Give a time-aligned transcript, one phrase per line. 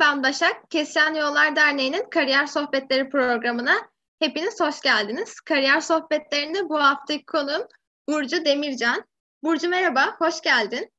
[0.00, 0.70] ben Başak.
[0.70, 3.74] Kesişen Yollar Derneği'nin Kariyer Sohbetleri programına
[4.18, 5.40] hepiniz hoş geldiniz.
[5.40, 7.68] Kariyer Sohbetlerinde bu haftaki konuğum
[8.08, 9.04] Burcu Demircan.
[9.42, 10.90] Burcu merhaba, hoş geldin.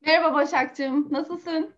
[0.00, 1.74] Merhaba Başak'cığım, nasılsın?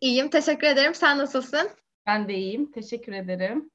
[0.00, 0.94] İyiyim, teşekkür ederim.
[0.94, 1.70] Sen nasılsın?
[2.06, 3.70] Ben de iyiyim, teşekkür ederim.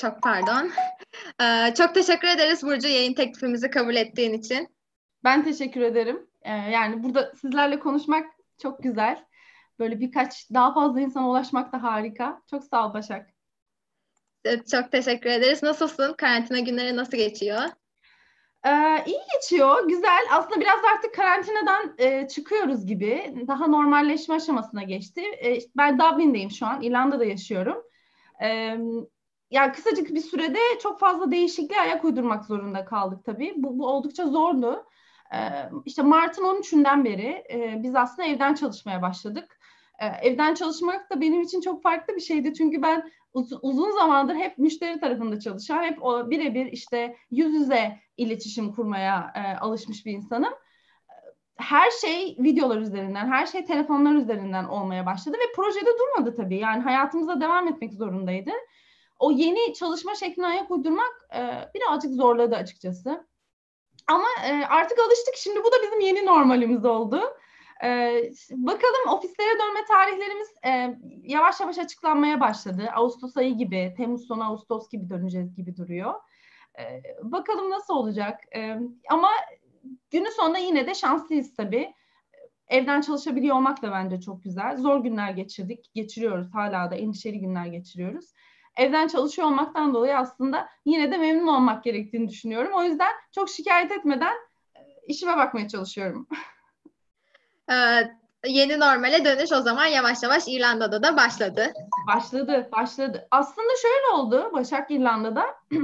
[0.00, 0.70] Çok pardon.
[1.42, 4.68] Ee, çok teşekkür ederiz Burcu yayın teklifimizi kabul ettiğin için.
[5.24, 6.26] Ben teşekkür ederim.
[6.42, 9.24] Ee, yani burada sizlerle konuşmak çok güzel.
[9.78, 12.42] Böyle birkaç daha fazla insana ulaşmak da harika.
[12.50, 13.30] Çok sağ ol Başak.
[14.44, 15.62] Evet, çok teşekkür ederiz.
[15.62, 16.12] Nasılsın?
[16.12, 17.62] Karantina günleri nasıl geçiyor?
[18.66, 20.20] Ee, iyi geçiyor, güzel.
[20.32, 23.34] Aslında biraz artık karantinadan e, çıkıyoruz gibi.
[23.48, 25.22] Daha normalleşme aşamasına geçti.
[25.44, 27.82] E, ben Dublin'deyim şu an, İrlanda'da yaşıyorum.
[28.42, 28.78] E,
[29.50, 33.54] yani kısacık bir sürede çok fazla değişikliğe ayak uydurmak zorunda kaldık tabii.
[33.56, 34.84] Bu, bu oldukça zordu.
[35.84, 37.44] İşte Mart'ın 13'ünden beri
[37.82, 39.58] biz aslında evden çalışmaya başladık.
[40.22, 42.54] Evden çalışmak da benim için çok farklı bir şeydi.
[42.54, 45.98] Çünkü ben uz- uzun zamandır hep müşteri tarafında çalışan, hep
[46.30, 50.54] birebir işte yüz yüze iletişim kurmaya alışmış bir insanım.
[51.56, 56.56] Her şey videolar üzerinden, her şey telefonlar üzerinden olmaya başladı ve projede durmadı tabii.
[56.56, 58.50] Yani hayatımıza devam etmek zorundaydı.
[59.18, 61.28] O yeni çalışma şekline ayak uydurmak
[61.74, 63.26] birazcık zorladı açıkçası.
[64.06, 65.34] Ama e, artık alıştık.
[65.36, 67.20] Şimdi bu da bizim yeni normalimiz oldu.
[67.84, 68.20] E,
[68.50, 72.90] bakalım ofislere dönme tarihlerimiz e, yavaş yavaş açıklanmaya başladı.
[72.94, 76.14] Ağustos ayı gibi, Temmuz sonu Ağustos gibi döneceğiz gibi duruyor.
[76.78, 78.40] E, bakalım nasıl olacak.
[78.56, 78.78] E,
[79.10, 79.28] ama
[80.10, 81.94] günün sonunda yine de şanslıyız tabii.
[82.68, 84.76] Evden çalışabiliyor olmak da bence çok güzel.
[84.76, 86.54] Zor günler geçirdik, geçiriyoruz.
[86.54, 88.32] Hala da endişeli günler geçiriyoruz
[88.76, 92.72] evden çalışıyor olmaktan dolayı aslında yine de memnun olmak gerektiğini düşünüyorum.
[92.74, 94.34] O yüzden çok şikayet etmeden
[94.76, 96.28] e, işime bakmaya çalışıyorum.
[97.70, 98.10] Ee,
[98.46, 101.72] yeni normale dönüş o zaman yavaş yavaş İrlanda'da da başladı.
[102.14, 103.28] Başladı, başladı.
[103.30, 105.46] Aslında şöyle oldu Başak İrlanda'da.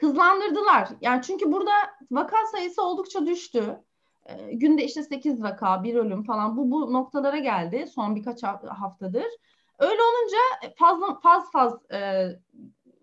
[0.00, 0.88] hızlandırdılar.
[1.00, 1.72] Yani çünkü burada
[2.10, 3.80] vaka sayısı oldukça düştü.
[4.26, 9.26] E, günde işte 8 vaka, bir ölüm falan bu bu noktalara geldi son birkaç haftadır.
[9.80, 12.28] Öyle olunca e, fazla faz faz e,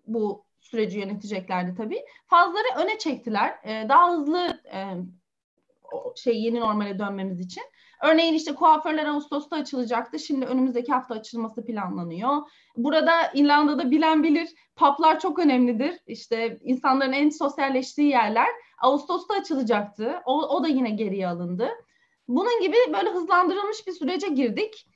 [0.06, 2.04] bu süreci yöneteceklerdi tabii.
[2.26, 3.58] Fazları öne çektiler.
[3.64, 4.94] E, daha hızlı e,
[6.16, 7.62] şey yeni normale dönmemiz için.
[8.02, 10.18] Örneğin işte kuaförler Ağustos'ta açılacaktı.
[10.18, 12.36] Şimdi önümüzdeki hafta açılması planlanıyor.
[12.76, 15.98] Burada İrlanda'da bilen bilir publar çok önemlidir.
[16.06, 18.48] İşte insanların en sosyalleştiği yerler
[18.82, 20.14] Ağustos'ta açılacaktı.
[20.26, 21.68] O, o da yine geriye alındı.
[22.28, 24.86] Bunun gibi böyle hızlandırılmış bir sürece girdik.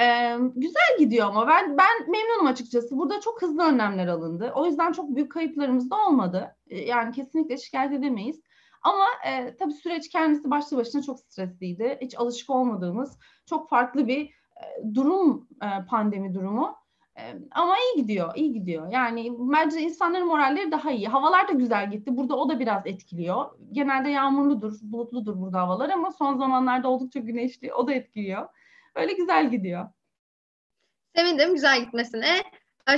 [0.00, 2.98] Ee, güzel gidiyor ama ben ben memnunum açıkçası.
[2.98, 4.52] Burada çok hızlı önlemler alındı.
[4.54, 6.56] O yüzden çok büyük kayıplarımız da olmadı.
[6.66, 8.40] Ee, yani kesinlikle şikayet edemeyiz.
[8.82, 11.98] Ama e, tabii süreç kendisi başlı başına çok stresliydi.
[12.00, 14.20] Hiç alışık olmadığımız çok farklı bir
[14.56, 16.76] e, durum e, pandemi durumu.
[17.18, 18.92] E, ama iyi gidiyor, iyi gidiyor.
[18.92, 21.08] Yani bence insanların moralleri daha iyi.
[21.08, 22.16] Havalar da güzel gitti.
[22.16, 23.44] Burada o da biraz etkiliyor.
[23.72, 27.74] Genelde yağmurludur, bulutludur burada havalar ama son zamanlarda oldukça güneşli.
[27.74, 28.48] O da etkiliyor.
[28.94, 29.88] Öyle güzel gidiyor.
[31.16, 32.42] Sevindim güzel gitmesine.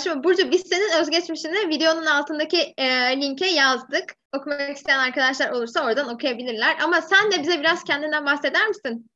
[0.03, 2.87] Şimdi Burcu biz senin özgeçmişini videonun altındaki e,
[3.21, 4.15] linke yazdık.
[4.37, 6.77] Okumak isteyen arkadaşlar olursa oradan okuyabilirler.
[6.83, 9.11] Ama sen de bize biraz kendinden bahseder misin?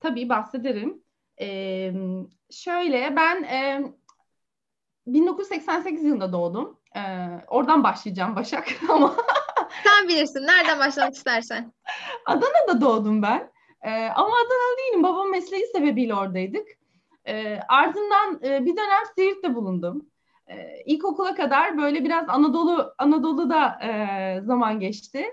[0.00, 1.02] Tabii bahsederim.
[1.40, 1.92] Ee,
[2.50, 3.82] şöyle ben e,
[5.06, 6.80] 1988 yılında doğdum.
[6.96, 7.00] Ee,
[7.48, 9.16] oradan başlayacağım Başak ama.
[9.84, 10.46] Sen bilirsin.
[10.46, 11.72] Nereden başlamak istersen.
[12.26, 13.52] Adana'da doğdum ben.
[13.82, 15.02] E, ama Adana değilim.
[15.02, 16.68] Babam mesleği sebebiyle oradaydık.
[17.26, 20.06] E, ardından e, bir dönem Siirt'te bulundum.
[20.46, 25.26] E, ilkokula kadar böyle biraz Anadolu Anadolu'da e, zaman geçti.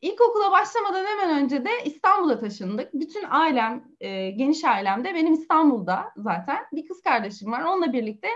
[0.00, 2.94] İlkokula başlamadan hemen önce de İstanbul'a taşındık.
[2.94, 6.58] Bütün ailem, e, geniş ailem de benim İstanbul'da zaten.
[6.72, 7.62] Bir kız kardeşim var.
[7.62, 8.28] Onunla birlikte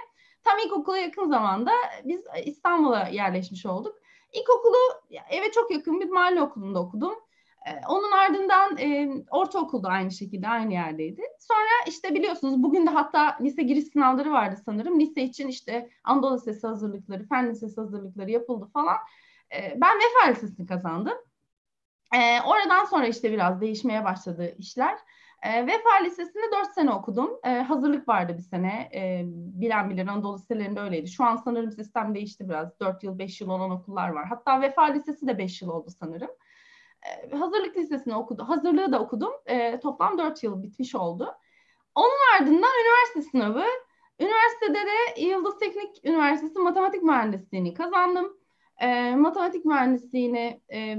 [0.44, 1.72] tam ilkokula yakın zamanda
[2.04, 3.96] biz İstanbul'a yerleşmiş olduk.
[4.32, 4.76] İlkokulu
[5.30, 7.14] eve çok yakın bir mahalle okulunda okudum.
[7.66, 11.22] Ee, onun ardından e, ortaokulda aynı şekilde aynı yerdeydi.
[11.38, 15.00] Sonra işte biliyorsunuz bugün de hatta lise giriş sınavları vardı sanırım.
[15.00, 18.96] Lise için işte Anadolu Lisesi hazırlıkları, Fen Lisesi hazırlıkları yapıldı falan.
[19.54, 21.18] E, ben Vefa Lisesi'ni kazandım.
[22.14, 24.98] E, oradan sonra işte biraz değişmeye başladı işler.
[25.42, 27.30] E, Vefa Lisesi'nde 4 sene okudum.
[27.44, 28.90] E, hazırlık vardı bir sene.
[28.94, 29.22] E,
[29.60, 31.08] bilen bilir Anadolu liselerinde öyleydi.
[31.08, 32.80] Şu an sanırım sistem değişti biraz.
[32.80, 34.26] 4 yıl, 5 yıl olan okullar var.
[34.26, 36.30] Hatta Vefa Lisesi de 5 yıl oldu sanırım.
[37.06, 38.46] Ee, hazırlık lisesini okudum.
[38.46, 39.32] Hazırlığı da okudum.
[39.46, 41.34] E, toplam dört yıl bitmiş oldu.
[41.94, 43.64] Onun ardından üniversite sınavı.
[44.20, 48.36] Üniversitede de Yıldız Teknik Üniversitesi Matematik Mühendisliğini kazandım.
[48.80, 50.96] E, matematik mühendisliğini e,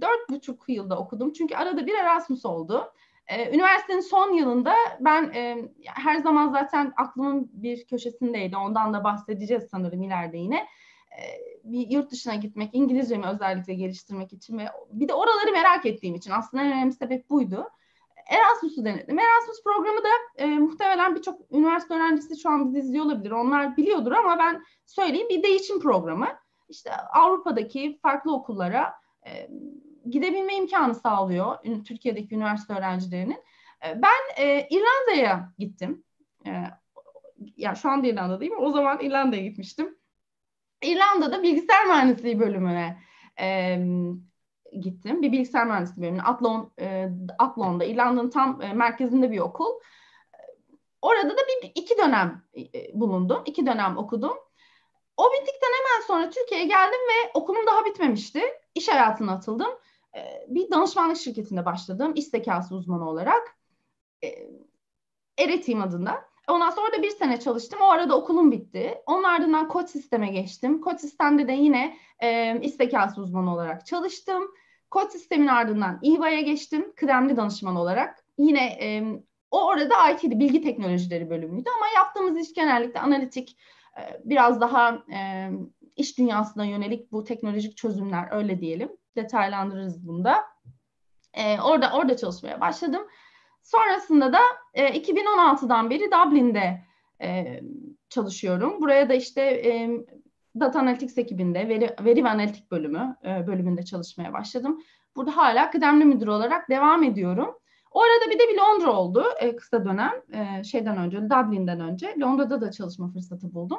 [0.00, 1.32] dört buçuk yılda okudum.
[1.32, 2.92] Çünkü arada bir Erasmus oldu.
[3.26, 8.56] E, üniversitenin son yılında ben e, her zaman zaten aklımın bir köşesindeydi.
[8.56, 10.66] Ondan da bahsedeceğiz sanırım ileride yine.
[11.18, 11.22] E,
[11.64, 16.30] bir yurt dışına gitmek, İngilizcemi özellikle geliştirmek için ve bir de oraları merak ettiğim için
[16.30, 17.68] aslında en önemli sebep buydu.
[18.26, 19.18] Erasmus'u denedim.
[19.18, 23.30] Erasmus programı da e, muhtemelen birçok üniversite öğrencisi şu an bizi izliyor olabilir.
[23.30, 26.28] Onlar biliyordur ama ben söyleyeyim bir değişim programı.
[26.68, 28.94] İşte Avrupa'daki farklı okullara
[29.26, 29.48] e,
[30.10, 33.42] gidebilme imkanı sağlıyor Türkiye'deki üniversite öğrencilerinin.
[33.86, 36.04] E, ben e, İrlanda'ya gittim.
[36.46, 36.50] E,
[37.56, 38.58] yani şu anda İrlanda'dayım.
[38.58, 39.98] O zaman İrlanda'ya gitmiştim.
[40.84, 43.02] İrlanda'da bilgisayar mühendisliği bölümüne
[43.40, 43.78] e,
[44.80, 45.22] gittim.
[45.22, 46.22] Bir bilgisayar mühendisliği bölümüne.
[46.22, 47.08] Athlone, e,
[47.38, 49.80] Athlon'da, İrlanda'nın tam e, merkezinde bir okul.
[51.02, 53.42] Orada da bir iki dönem e, bulundum.
[53.46, 54.36] iki dönem okudum.
[55.16, 58.42] O bittikten hemen sonra Türkiye'ye geldim ve okulum daha bitmemişti.
[58.74, 59.70] İş hayatına atıldım.
[60.16, 62.12] E, bir danışmanlık şirketinde başladım.
[62.14, 63.56] İş zekası uzmanı olarak.
[64.24, 64.28] E,
[65.38, 66.33] Eretim adında.
[66.48, 67.80] Ondan sonra da bir sene çalıştım.
[67.82, 68.94] O arada okulum bitti.
[69.06, 70.80] Onun ardından koç sisteme geçtim.
[70.80, 74.42] Koç sistemde de yine e, iş zekası uzmanı olarak çalıştım.
[74.90, 76.92] Koç sistemin ardından İVA'ya geçtim.
[76.96, 78.24] Kıdemli danışman olarak.
[78.38, 79.02] Yine e,
[79.50, 83.58] o orada IT'di, bilgi teknolojileri bölümüydü ama yaptığımız iş genellikle analitik,
[83.98, 85.50] e, biraz daha e,
[85.96, 88.88] iş dünyasına yönelik bu teknolojik çözümler öyle diyelim.
[89.16, 90.44] Detaylandırırız bunda.
[91.34, 93.02] E, orada orada çalışmaya başladım.
[93.64, 94.40] Sonrasında da
[94.74, 96.80] e, 2016'dan beri Dublin'de
[97.22, 97.60] e,
[98.08, 98.80] çalışıyorum.
[98.80, 99.90] Buraya da işte e,
[100.60, 104.82] Data Analytics ekibinde veri, veri ve analitik bölümü e, bölümünde çalışmaya başladım.
[105.16, 107.58] Burada hala kıdemli müdür olarak devam ediyorum.
[107.90, 112.14] O arada bir de bir Londra oldu e, kısa dönem e, şeyden önce Dublin'den önce
[112.20, 113.78] Londra'da da çalışma fırsatı buldum.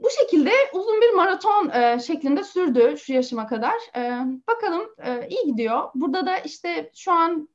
[0.00, 3.74] Bu şekilde uzun bir maraton e, şeklinde sürdü şu yaşıma kadar.
[3.96, 5.82] E, bakalım e, iyi gidiyor.
[5.94, 7.48] Burada da işte şu an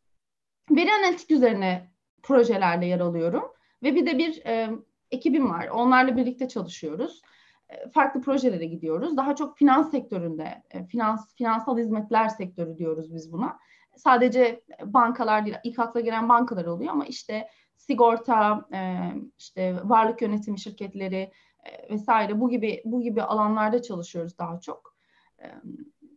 [0.72, 1.92] veri analitik üzerine
[2.24, 3.44] projelerde yer alıyorum.
[3.84, 4.70] Ve bir de bir e,
[5.12, 5.68] ekibim var.
[5.68, 7.22] Onlarla birlikte çalışıyoruz.
[7.70, 9.18] E, farklı projelere gidiyoruz.
[9.18, 13.60] Daha çok finans sektöründe, e, finans finansal hizmetler sektörü diyoruz biz buna.
[13.96, 20.60] Sadece bankalar değil, ilk akla gelen bankalar oluyor ama işte sigorta, e, işte varlık yönetimi
[20.60, 21.32] şirketleri
[21.64, 24.96] e, vesaire bu gibi bu gibi alanlarda çalışıyoruz daha çok.
[25.40, 25.46] E,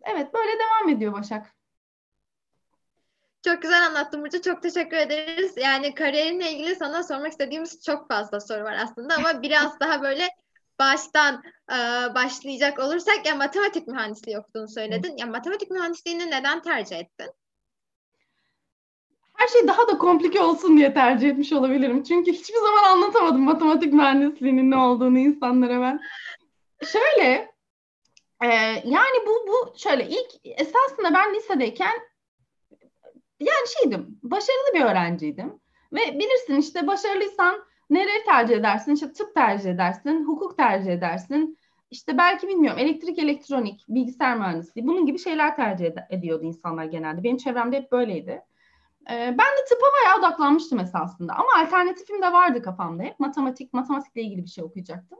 [0.03, 1.58] evet böyle devam ediyor Başak.
[3.49, 4.43] Çok güzel anlattın Burcu.
[4.43, 5.53] Çok teşekkür ederiz.
[5.57, 10.29] Yani kariyerinle ilgili sana sormak istediğimiz çok fazla soru var aslında ama biraz daha böyle
[10.79, 11.77] baştan e,
[12.15, 15.17] başlayacak olursak ya matematik mühendisliği okuduğunu söyledin.
[15.17, 17.31] Ya matematik mühendisliğini neden tercih ettin?
[19.35, 22.03] Her şey daha da komplike olsun diye tercih etmiş olabilirim.
[22.03, 26.01] Çünkü hiçbir zaman anlatamadım matematik mühendisliğinin ne olduğunu insanlara ben.
[26.87, 27.53] Şöyle,
[28.45, 28.47] e,
[28.85, 32.09] yani bu bu şöyle ilk esasında ben lisedeyken
[33.41, 35.61] yani şeydim, başarılı bir öğrenciydim.
[35.93, 38.95] Ve bilirsin işte başarılıysan nereyi tercih edersin?
[38.95, 41.59] İşte tıp tercih edersin, hukuk tercih edersin.
[41.91, 47.23] İşte belki bilmiyorum elektrik, elektronik, bilgisayar mühendisliği bunun gibi şeyler tercih ed- ediyordu insanlar genelde.
[47.23, 48.43] Benim çevremde hep böyleydi.
[49.11, 51.33] Ee, ben de tıpa bayağı odaklanmıştım esasında.
[51.33, 53.21] Ama alternatifim de vardı kafamda hep.
[53.21, 55.19] Matematik, matematikle ilgili bir şey okuyacaktım.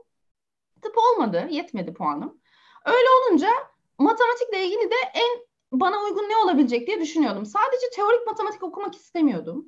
[0.81, 2.37] Tıp olmadı, yetmedi puanım.
[2.85, 3.49] Öyle olunca
[3.97, 7.45] matematikle ilgili de en bana uygun ne olabilecek diye düşünüyordum.
[7.45, 9.65] Sadece teorik matematik okumak istemiyordum.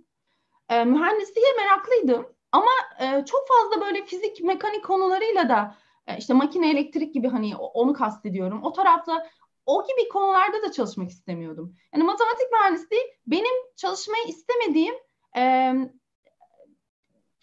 [0.69, 5.75] E, mühendisliğe meraklıydım ama e, çok fazla böyle fizik, mekanik konularıyla da
[6.07, 8.63] e, işte makine, elektrik gibi hani onu kastediyorum.
[8.63, 9.27] O tarafta
[9.65, 11.75] o gibi konularda da çalışmak istemiyordum.
[11.93, 14.95] Yani matematik mühendisliği benim çalışmayı istemediğim
[15.37, 15.41] e,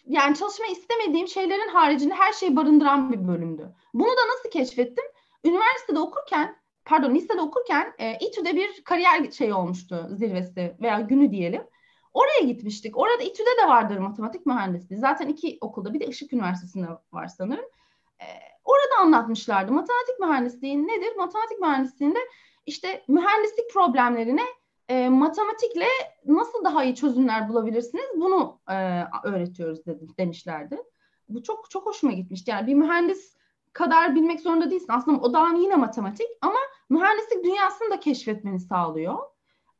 [0.05, 3.75] yani çalışmayı istemediğim şeylerin haricinde her şeyi barındıran bir bölümdü.
[3.93, 5.05] Bunu da nasıl keşfettim?
[5.43, 6.55] Üniversitede okurken
[6.85, 11.63] pardon lisede okurken e, İTÜ'de bir kariyer şey olmuştu zirvesi veya günü diyelim.
[12.13, 12.97] Oraya gitmiştik.
[12.97, 14.99] Orada İTÜ'de de vardır matematik mühendisliği.
[14.99, 17.65] Zaten iki okulda bir de Işık Üniversitesi'nde var sanırım.
[18.21, 18.25] E,
[18.65, 19.71] orada anlatmışlardı.
[19.71, 21.15] Matematik mühendisliği nedir?
[21.17, 22.19] Matematik mühendisliğinde
[22.65, 24.45] işte mühendislik problemlerine
[24.89, 25.87] e, matematikle
[26.25, 28.05] nasıl daha iyi çözümler bulabilirsiniz?
[28.15, 30.77] Bunu e, öğretiyoruz dedi, demişlerdi.
[31.29, 32.51] Bu çok çok hoşuma gitmişti.
[32.51, 33.38] Yani bir mühendis
[33.73, 34.93] kadar bilmek zorunda değilsin.
[34.93, 36.59] Aslında odağın yine matematik ama
[36.89, 39.17] mühendislik dünyasını da keşfetmeni sağlıyor.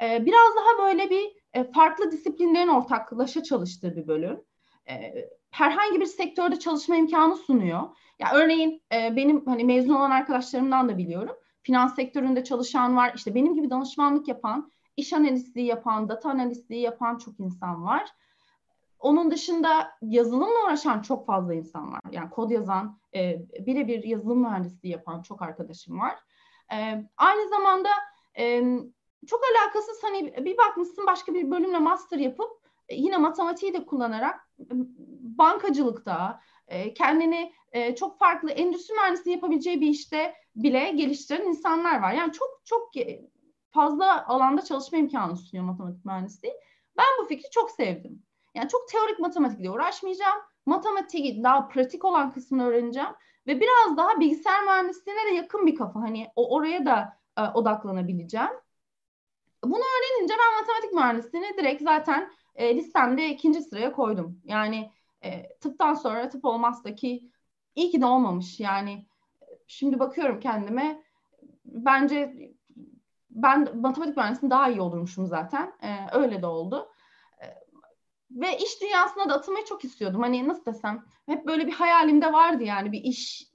[0.01, 4.41] Ee, biraz daha böyle bir e, farklı disiplinlerin ortaklaşa çalıştığı bir bölüm.
[4.89, 7.81] Ee, herhangi bir sektörde çalışma imkanı sunuyor.
[8.19, 11.35] Ya örneğin e, benim hani mezun olan arkadaşlarımdan da biliyorum.
[11.61, 13.13] Finans sektöründe çalışan var.
[13.15, 18.09] İşte benim gibi danışmanlık yapan, iş analistliği yapan, data analistliği yapan çok insan var.
[18.99, 22.01] Onun dışında yazılımla uğraşan çok fazla insan var.
[22.11, 26.19] Yani kod yazan, e, birebir yazılım mühendisliği yapan çok arkadaşım var.
[26.73, 27.89] E, aynı zamanda
[28.37, 28.63] e,
[29.27, 32.51] çok alakasız hani bir bakmışsın başka bir bölümle master yapıp
[32.89, 34.49] e, yine matematiği de kullanarak
[35.21, 42.13] bankacılıkta e, kendini e, çok farklı endüstri mühendisliği yapabileceği bir işte bile geliştiren insanlar var.
[42.13, 42.91] Yani çok çok
[43.71, 46.53] fazla alanda çalışma imkanı sunuyor matematik mühendisliği.
[46.97, 48.23] Ben bu fikri çok sevdim.
[48.59, 50.37] Yani çok teorik matematikle uğraşmayacağım.
[50.65, 53.09] Matematiği daha pratik olan kısmını öğreneceğim
[53.47, 56.01] ve biraz daha bilgisayar mühendisliğine de yakın bir kafa.
[56.01, 58.49] Hani o oraya da e, odaklanabileceğim.
[59.63, 64.41] Bunu öğrenince ben matematik mühendisliğini direkt zaten e, listemde ikinci sıraya koydum.
[64.43, 64.91] Yani
[65.23, 67.29] e, tıptan sonra tıp olmazsa ki
[67.75, 68.59] iyi ki de olmamış.
[68.59, 69.05] Yani
[69.67, 71.03] şimdi bakıyorum kendime
[71.65, 72.35] bence
[73.29, 75.73] ben matematik mühendisliğinde daha iyi olurmuşum zaten.
[75.83, 76.89] E, öyle de oldu.
[77.41, 77.45] E,
[78.31, 80.21] ve iş dünyasına da atılmayı çok istiyordum.
[80.21, 83.49] Hani nasıl desem hep böyle bir hayalimde vardı yani bir iş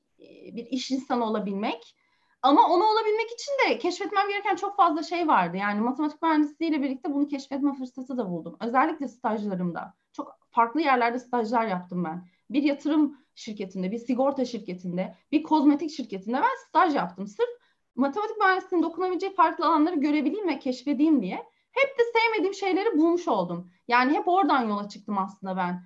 [0.53, 1.97] bir iş insanı olabilmek.
[2.43, 5.57] Ama onu olabilmek için de keşfetmem gereken çok fazla şey vardı.
[5.57, 8.57] Yani matematik mühendisliğiyle birlikte bunu keşfetme fırsatı da buldum.
[8.61, 9.95] Özellikle stajlarımda.
[10.13, 12.27] Çok farklı yerlerde stajlar yaptım ben.
[12.51, 17.27] Bir yatırım şirketinde, bir sigorta şirketinde, bir kozmetik şirketinde ben staj yaptım.
[17.27, 17.49] Sırf
[17.95, 21.47] matematik mühendisliğinin dokunabileceği farklı alanları görebileyim ve keşfedeyim diye.
[21.75, 23.71] Hep de sevmediğim şeyleri bulmuş oldum.
[23.89, 25.83] Yani hep oradan yola çıktım aslında ben.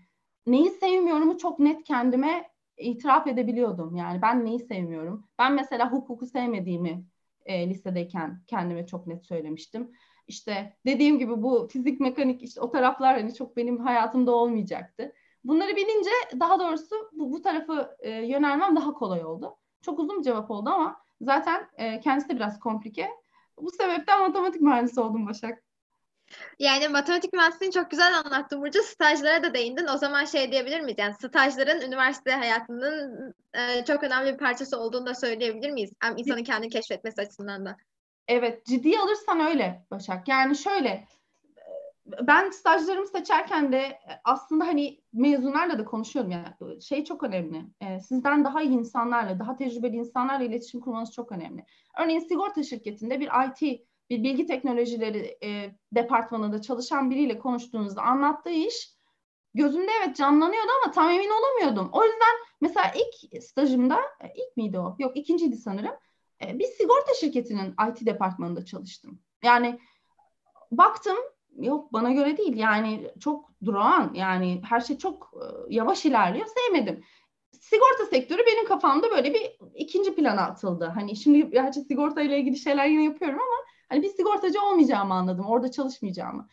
[0.47, 3.97] Neyi sevmiyorumu çok net kendime itiraf edebiliyordum.
[3.97, 5.29] Yani ben neyi sevmiyorum?
[5.39, 7.05] Ben mesela hukuku sevmediğimi
[7.45, 9.93] e, lisedeyken kendime çok net söylemiştim.
[10.29, 15.13] İşte dediğim gibi bu fizik mekanik işte o taraflar hani çok benim hayatımda olmayacaktı.
[15.45, 19.57] Bunları bilince daha doğrusu bu, bu tarafı e, yönelmem daha kolay oldu.
[19.83, 23.09] Çok uzun bir cevap oldu ama zaten e, kendisi de biraz komplike.
[23.61, 25.68] Bu sebepten matematik mühendisi oldum Başak.
[26.59, 28.83] Yani matematik mühendisliğini çok güzel anlattın Burcu.
[28.83, 29.87] Stajlara da değindin.
[29.87, 30.99] O zaman şey diyebilir miyiz?
[30.99, 35.93] Yani stajların üniversite hayatının e, çok önemli bir parçası olduğunu da söyleyebilir miyiz?
[36.01, 37.77] Hem insanın kendini keşfetmesi açısından da.
[38.29, 40.29] Evet, ciddi alırsan öyle Başak.
[40.29, 41.07] Yani şöyle, e,
[42.23, 47.65] ben stajlarımı seçerken de aslında hani mezunlarla da konuşuyorum yani şey çok önemli.
[47.81, 51.65] E, sizden daha iyi insanlarla, daha tecrübeli insanlarla iletişim kurmanız çok önemli.
[52.01, 58.99] Örneğin sigorta şirketinde bir IT bir bilgi teknolojileri e, departmanında çalışan biriyle konuştuğunuzda anlattığı iş
[59.55, 61.89] gözümde evet canlanıyordu ama tam emin olamıyordum.
[61.93, 64.97] O yüzden mesela ilk stajımda, e, ilk miydi o?
[64.99, 65.95] Yok ikinciydi sanırım.
[66.47, 69.21] E, bir sigorta şirketinin IT departmanında çalıştım.
[69.45, 69.79] Yani
[70.71, 71.17] baktım
[71.57, 77.05] yok bana göre değil yani çok durağan yani her şey çok e, yavaş ilerliyor sevmedim.
[77.61, 80.93] Sigorta sektörü benim kafamda böyle bir ikinci plana atıldı.
[80.95, 85.47] Hani şimdi gerçi sigorta ile ilgili şeyler yine yapıyorum ama Hani bir sigortacı olmayacağımı anladım.
[85.47, 86.49] Orada çalışmayacağımı.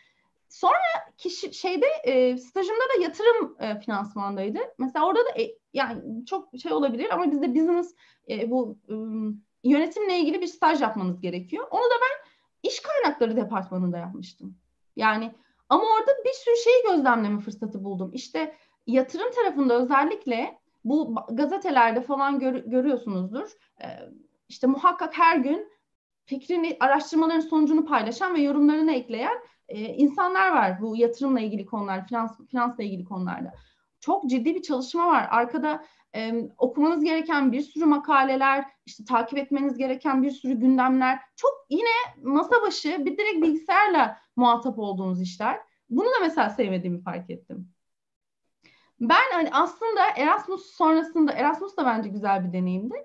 [0.49, 0.77] Sonra
[1.17, 4.59] kişi şeyde e, stajımda da yatırım e, finansmandaydı.
[4.77, 7.95] Mesela orada da e, yani çok şey olabilir ama bizde business
[8.29, 8.95] e, bu e,
[9.69, 11.67] yönetimle ilgili bir staj yapmanız gerekiyor.
[11.71, 12.29] Onu da ben
[12.69, 14.57] iş kaynakları departmanında yapmıştım.
[14.95, 15.31] Yani
[15.69, 18.11] ama orada bir sürü şeyi gözlemleme fırsatı buldum.
[18.13, 18.55] İşte
[18.87, 23.51] yatırım tarafında özellikle bu gazetelerde falan gör, görüyorsunuzdur.
[23.81, 23.87] E,
[24.49, 25.74] işte muhakkak her gün
[26.25, 32.37] fikrini, araştırmaların sonucunu paylaşan ve yorumlarını ekleyen e, insanlar var bu yatırımla ilgili konular, finans,
[32.51, 33.53] finansla ilgili konularda.
[33.99, 35.27] Çok ciddi bir çalışma var.
[35.31, 41.19] Arkada e, okumanız gereken bir sürü makaleler, işte takip etmeniz gereken bir sürü gündemler.
[41.35, 41.89] Çok yine
[42.23, 45.59] masa başı bir direkt bilgisayarla muhatap olduğunuz işler.
[45.89, 47.69] Bunu da mesela sevmediğimi fark ettim.
[48.99, 52.95] Ben hani aslında Erasmus sonrasında Erasmus da bence güzel bir deneyimdi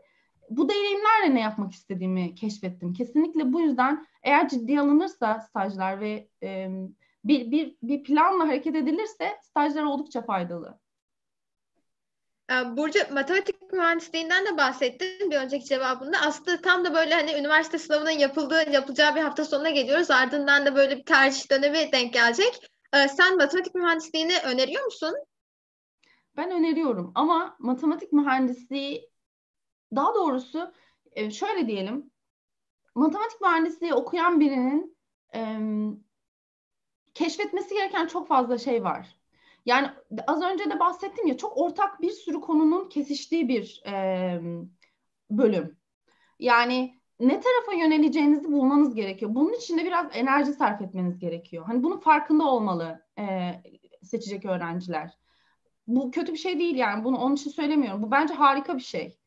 [0.51, 2.93] bu deneyimlerle ne yapmak istediğimi keşfettim.
[2.93, 6.69] Kesinlikle bu yüzden eğer ciddi alınırsa stajlar ve e,
[7.25, 10.79] bir, bir, bir planla hareket edilirse stajlar oldukça faydalı.
[12.77, 16.19] Burcu matematik mühendisliğinden de bahsettin bir önceki cevabında.
[16.27, 20.11] Aslında tam da böyle hani üniversite sınavının yapıldığı yapılacağı bir hafta sonuna geliyoruz.
[20.11, 22.71] Ardından da böyle bir tercih dönemi denk gelecek.
[22.93, 25.15] Sen matematik mühendisliğini öneriyor musun?
[26.37, 29.10] Ben öneriyorum ama matematik mühendisliği
[29.95, 30.73] daha doğrusu
[31.13, 32.11] e, şöyle diyelim
[32.95, 34.97] matematik mühendisliği okuyan birinin
[35.35, 35.59] e,
[37.15, 39.17] keşfetmesi gereken çok fazla şey var.
[39.67, 39.91] Yani
[40.27, 44.41] az önce de bahsettim ya çok ortak bir sürü konunun kesiştiği bir e,
[45.31, 45.77] bölüm.
[46.39, 49.35] Yani ne tarafa yöneleceğinizi bulmanız gerekiyor.
[49.35, 51.65] Bunun için de biraz enerji sarf etmeniz gerekiyor.
[51.67, 53.53] Hani bunun farkında olmalı e,
[54.03, 55.19] seçecek öğrenciler.
[55.87, 57.05] Bu kötü bir şey değil yani.
[57.05, 58.03] Bunu onun için söylemiyorum.
[58.03, 59.20] Bu bence harika bir şey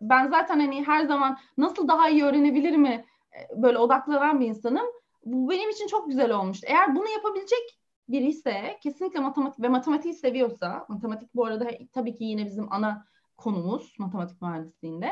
[0.00, 4.86] ben zaten hani her zaman nasıl daha iyi öğrenebilir mi e, böyle odaklanan bir insanım.
[5.24, 6.66] Bu benim için çok güzel olmuştu.
[6.70, 12.24] Eğer bunu yapabilecek biri ise kesinlikle matematik ve matematiği seviyorsa, matematik bu arada tabii ki
[12.24, 15.10] yine bizim ana konumuz matematik mühendisliğinde.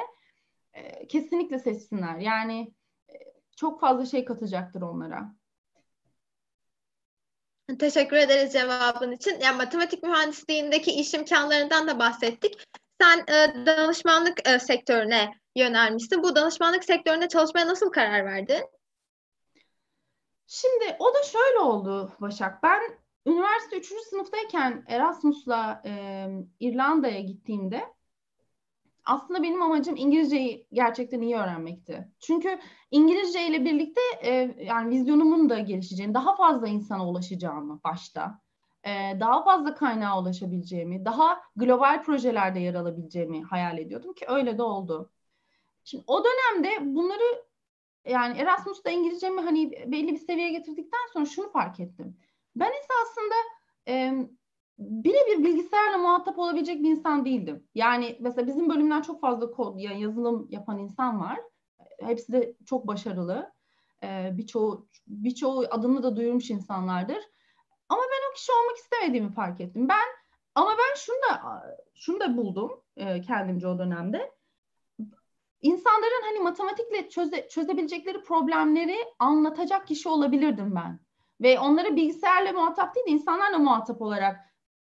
[0.73, 2.19] E, kesinlikle seçsinler.
[2.19, 2.75] Yani
[3.09, 3.15] e,
[3.57, 5.35] çok fazla şey katacaktır onlara.
[7.79, 9.41] Teşekkür ederiz cevabın için.
[9.41, 12.65] Yani matematik mühendisliğindeki iş imkanlarından da bahsettik.
[13.01, 16.23] Sen e, danışmanlık e, sektörüne yönelmişsin.
[16.23, 18.65] Bu danışmanlık sektöründe çalışmaya nasıl karar verdin?
[20.47, 22.63] Şimdi o da şöyle oldu Başak.
[22.63, 22.81] Ben
[23.27, 23.87] üniversite 3.
[24.11, 26.27] sınıftayken Erasmus'la e,
[26.61, 27.95] İrlanda'ya gittiğimde
[29.05, 32.09] aslında benim amacım İngilizceyi gerçekten iyi öğrenmekti.
[32.21, 32.59] Çünkü
[32.91, 38.41] İngilizce ile birlikte e, yani vizyonumun da gelişeceğini, daha fazla insana ulaşacağımı başta,
[39.21, 45.11] daha fazla kaynağa ulaşabileceğimi, daha global projelerde yer alabileceğimi hayal ediyordum ki öyle de oldu.
[45.85, 47.45] Şimdi o dönemde bunları
[48.09, 52.17] yani Erasmus'ta İngilizcemi hani belli bir seviyeye getirdikten sonra şunu fark ettim.
[52.57, 53.35] Ben esasında
[53.89, 54.13] e,
[54.79, 57.65] birebir bilgisayarla muhatap olabilecek bir insan değildim.
[57.75, 61.41] Yani mesela bizim bölümden çok fazla kod, yani yazılım yapan insan var.
[62.01, 63.53] Hepsi de çok başarılı.
[64.03, 67.19] Ee, birçoğu birçoğu adını da duyurmuş insanlardır.
[68.35, 69.89] Kişi olmak istemediğimi fark ettim.
[69.89, 70.05] Ben
[70.55, 71.63] ama ben şunu da
[71.95, 74.31] şunu da buldum e, kendimce o dönemde.
[75.63, 81.01] İnsanların hani matematikle çöze, çözebilecekleri problemleri anlatacak kişi olabilirdim ben.
[81.41, 84.37] Ve onları bilgisayarla muhatap değil de insanlarla muhatap olarak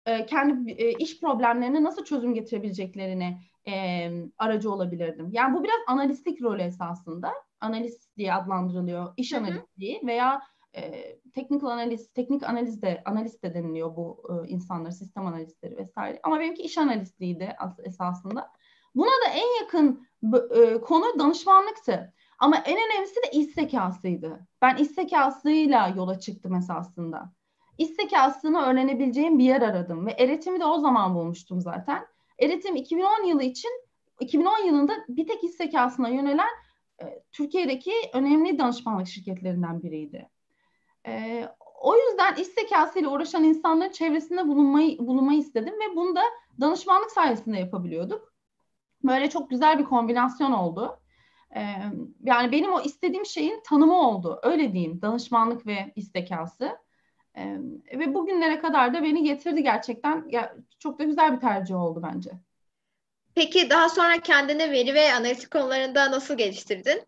[0.05, 5.29] e, kendi e, iş problemlerine nasıl çözüm getirebileceklerine e, aracı olabilirdim.
[5.31, 7.33] Yani bu biraz analistlik rolü esasında.
[7.61, 9.13] Analist diye adlandırılıyor.
[9.17, 10.41] İş analistliği veya
[10.75, 16.19] e, teknik analiz, teknik analiz de analist de deniliyor bu e, insanlar, sistem analistleri vesaire.
[16.23, 18.51] Ama benimki iş analistliğiydi esasında.
[18.95, 22.13] Buna da en yakın e, konu danışmanlıktı.
[22.39, 24.47] Ama en önemlisi de iş zekasıydı.
[24.61, 27.33] Ben iş zekasıyla yola çıktım esasında
[27.77, 32.05] iş zekasını öğrenebileceğim bir yer aradım ve eğitimi de o zaman bulmuştum zaten.
[32.37, 33.71] Eğitim 2010 yılı için
[34.19, 36.49] 2010 yılında bir tek iş zekasına yönelen
[37.01, 40.29] e, Türkiye'deki önemli danışmanlık şirketlerinden biriydi.
[41.07, 41.47] E,
[41.81, 46.21] o yüzden iş zekasıyla uğraşan insanların çevresinde bulunmayı, bulunmayı istedim ve bunu da
[46.61, 48.33] danışmanlık sayesinde yapabiliyorduk.
[49.03, 50.99] Böyle çok güzel bir kombinasyon oldu.
[51.55, 51.61] E,
[52.23, 54.39] yani benim o istediğim şeyin tanımı oldu.
[54.43, 56.77] Öyle diyeyim danışmanlık ve iş zekası.
[57.37, 57.57] E,
[57.93, 60.25] ve bugünlere kadar da beni getirdi gerçekten.
[60.29, 62.31] Ya, çok da güzel bir tercih oldu bence.
[63.35, 67.07] Peki daha sonra kendini veri ve analitik konularında nasıl geliştirdin?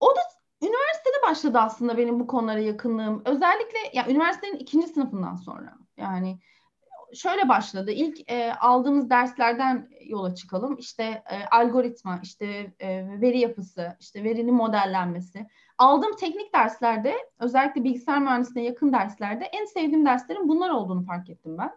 [0.00, 0.20] O da
[0.68, 3.22] üniversitede başladı aslında benim bu konulara yakınlığım.
[3.24, 5.74] Özellikle ya yani üniversitenin ikinci sınıfından sonra.
[5.96, 6.38] Yani
[7.14, 7.90] şöyle başladı.
[7.90, 10.76] İlk e, aldığımız derslerden yola çıkalım.
[10.78, 15.46] İşte e, algoritma, işte e, veri yapısı, işte verinin modellenmesi.
[15.78, 21.58] Aldığım teknik derslerde, özellikle bilgisayar mühendisliğine yakın derslerde en sevdiğim derslerin bunlar olduğunu fark ettim
[21.58, 21.70] ben.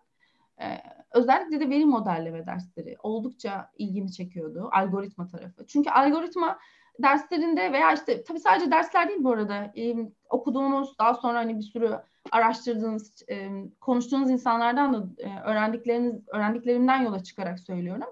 [0.62, 4.70] E, özellikle de veri modelleme dersleri oldukça ilgimi çekiyordu.
[4.72, 5.68] Algoritma tarafı.
[5.68, 6.60] Çünkü algoritma
[7.00, 9.96] derslerinde veya işte tabii sadece dersler değil bu arada e,
[10.30, 12.00] okuduğunuz daha sonra hani bir sürü
[12.32, 13.50] araştırdığınız e,
[13.82, 18.08] konuştuğunuz insanlardan da e, öğrendikleriniz öğrendiklerimden yola çıkarak söylüyorum.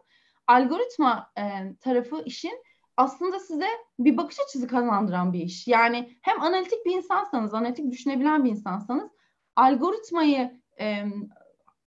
[0.48, 1.44] Algoritma e,
[1.82, 2.64] tarafı işin
[2.98, 3.68] aslında size
[4.00, 5.68] bir bakış açısı kazandıran bir iş.
[5.68, 9.12] Yani hem analitik bir insansanız, analitik düşünebilen bir insansanız
[9.56, 11.06] algoritmayı e,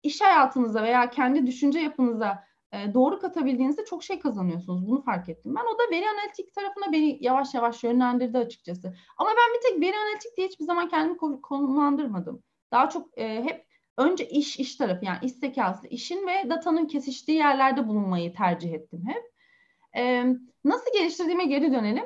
[0.03, 4.87] iş hayatınıza veya kendi düşünce yapınıza e, doğru katabildiğinizde çok şey kazanıyorsunuz.
[4.87, 5.55] Bunu fark ettim.
[5.57, 8.95] Ben o da veri analitik tarafına beni yavaş yavaş yönlendirdi açıkçası.
[9.19, 12.43] Ama ben bir tek veri analitik diye hiçbir zaman kendimi konumlandırmadım.
[12.73, 13.67] Daha çok e, hep
[13.99, 19.03] önce iş iş tarafı yani iş zekası, işin ve datanın kesiştiği yerlerde bulunmayı tercih ettim
[19.07, 19.33] hep.
[19.97, 20.25] E,
[20.65, 22.05] nasıl geliştirdiğime geri dönelim.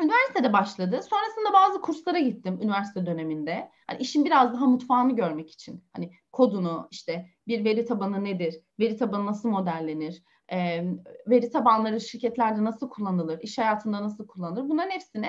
[0.00, 1.00] Üniversitede başladı.
[1.02, 3.70] Sonrasında bazı kurslara gittim üniversite döneminde.
[3.86, 5.84] Hani işin biraz daha mutfağını görmek için.
[5.92, 10.84] Hani kodunu, işte bir veri tabanı nedir, veri tabanı nasıl modellenir, e,
[11.26, 14.68] veri tabanları şirketlerde nasıl kullanılır, iş hayatında nasıl kullanılır.
[14.68, 15.26] Bunların hepsini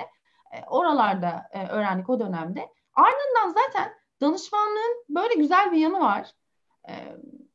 [0.51, 2.69] e, oralarda e, öğrendik o dönemde.
[2.93, 6.31] Ardından zaten danışmanlığın böyle güzel bir yanı var.
[6.89, 6.93] E,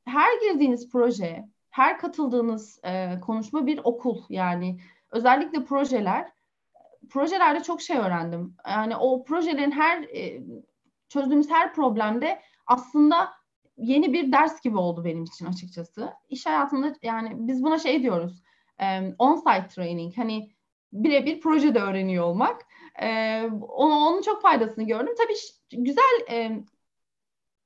[0.05, 6.33] her girdiğiniz proje, her katıldığınız e, konuşma bir okul yani özellikle projeler
[7.11, 8.57] projelerde çok şey öğrendim.
[8.67, 10.43] Yani o projelerin her e,
[11.09, 13.31] çözdüğümüz her problemde aslında
[13.77, 16.13] yeni bir ders gibi oldu benim için açıkçası.
[16.29, 18.43] İş hayatında yani biz buna şey diyoruz.
[18.81, 20.19] E, on-site training.
[20.19, 20.51] Hani
[20.93, 22.67] birebir projede öğreniyor olmak.
[23.03, 25.15] E, onu, onun çok faydasını gördüm.
[25.19, 25.35] Tabii
[25.85, 26.27] güzel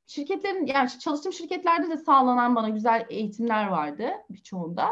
[0.07, 4.88] şirketlerin yani çalıştığım şirketlerde de sağlanan bana güzel eğitimler vardı birçoğunda.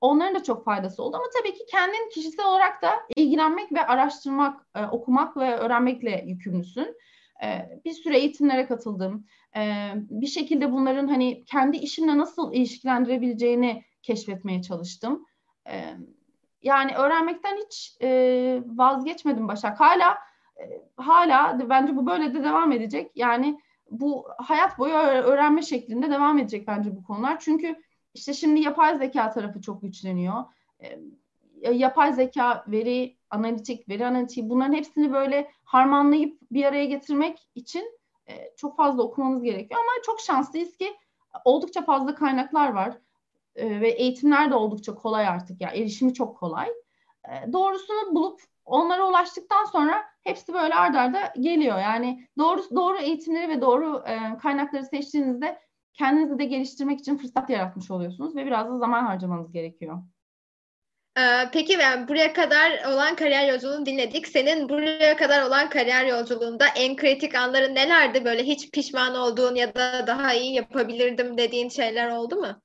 [0.00, 4.66] Onların da çok faydası oldu ama tabii ki kendin kişisel olarak da ilgilenmek ve araştırmak,
[4.76, 6.96] e, okumak ve öğrenmekle yükümlüsün.
[7.44, 9.26] E, bir süre eğitimlere katıldım.
[9.56, 15.26] E, bir şekilde bunların hani kendi işimle nasıl ilişkilendirebileceğini keşfetmeye çalıştım.
[15.68, 15.94] E,
[16.62, 19.80] yani öğrenmekten hiç e, vazgeçmedim Başak.
[19.80, 20.18] Hala
[20.60, 20.64] e,
[20.96, 23.10] hala bence bu böyle de devam edecek.
[23.14, 27.40] Yani bu hayat boyu öğrenme şeklinde devam edecek bence bu konular.
[27.40, 27.76] Çünkü
[28.14, 30.44] işte şimdi yapay zeka tarafı çok güçleniyor.
[30.80, 30.98] E,
[31.72, 38.54] yapay zeka, veri analitik, veri analitiği bunların hepsini böyle harmanlayıp bir araya getirmek için e,
[38.56, 39.80] çok fazla okumamız gerekiyor.
[39.80, 40.96] Ama çok şanslıyız ki
[41.44, 42.98] oldukça fazla kaynaklar var
[43.56, 46.68] e, ve eğitimler de oldukça kolay artık ya erişimi çok kolay.
[47.28, 51.78] E, doğrusunu bulup onlara ulaştıktan sonra hepsi böyle ardarda arda geliyor.
[51.78, 55.58] Yani doğru doğru eğitimleri ve doğru e, kaynakları seçtiğinizde
[55.94, 60.02] kendinizi de geliştirmek için fırsat yaratmış oluyorsunuz ve biraz da zaman harcamanız gerekiyor.
[61.18, 64.28] Ee, peki yani buraya kadar olan kariyer yolculuğunu dinledik.
[64.28, 68.24] Senin buraya kadar olan kariyer yolculuğunda en kritik anların nelerdi?
[68.24, 72.62] Böyle hiç pişman olduğun ya da daha iyi yapabilirdim dediğin şeyler oldu mu?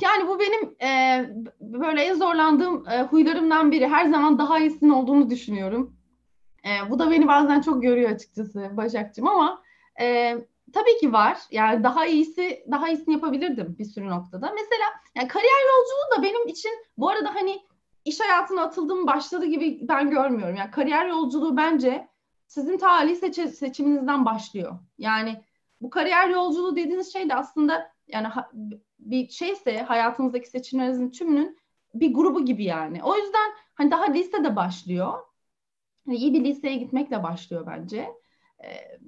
[0.00, 1.24] Yani bu benim e,
[1.60, 3.88] böyle en zorlandığım e, huylarımdan biri.
[3.88, 5.96] Her zaman daha iyisinin olduğunu düşünüyorum.
[6.64, 9.62] E, bu da beni bazen çok görüyor açıkçası Başakcığım ama
[10.00, 10.36] e,
[10.72, 11.38] tabii ki var.
[11.50, 14.52] Yani daha iyisi, daha iyisini yapabilirdim bir sürü noktada.
[14.54, 17.60] Mesela yani kariyer yolculuğu da benim için bu arada hani
[18.04, 20.56] iş hayatına atıldım başladı gibi ben görmüyorum.
[20.56, 22.08] Yani kariyer yolculuğu bence
[22.46, 24.78] sizin talih seçi, seçiminizden başlıyor.
[24.98, 25.44] Yani
[25.80, 28.28] bu kariyer yolculuğu dediğiniz şey de aslında yani
[28.98, 31.58] bir şeyse hayatınızdaki seçimlerinizin tümünün
[31.94, 33.02] bir grubu gibi yani.
[33.02, 35.12] O yüzden hani daha lisede başlıyor.
[36.06, 38.12] Hani iyi bir liseye gitmekle başlıyor bence.
[38.64, 38.98] Ee,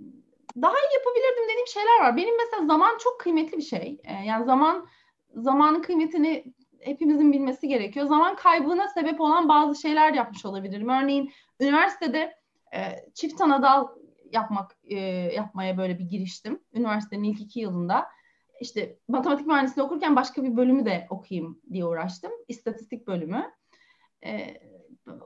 [0.62, 2.16] daha iyi yapabilirdim dediğim şeyler var.
[2.16, 4.00] Benim mesela zaman çok kıymetli bir şey.
[4.04, 4.86] Ee, yani zaman
[5.34, 8.06] zamanın kıymetini hepimizin bilmesi gerekiyor.
[8.06, 10.88] Zaman kaybına sebep olan bazı şeyler yapmış olabilirim.
[10.88, 12.34] Örneğin üniversitede
[12.74, 12.80] e,
[13.14, 13.88] çift anadal
[14.32, 14.96] yapmak e,
[15.34, 16.60] yapmaya böyle bir giriştim.
[16.72, 18.06] Üniversitenin ilk iki yılında
[18.60, 22.32] işte matematik mühendisliği okurken başka bir bölümü de okuyayım diye uğraştım.
[22.48, 23.50] İstatistik bölümü.
[24.24, 24.60] Ee,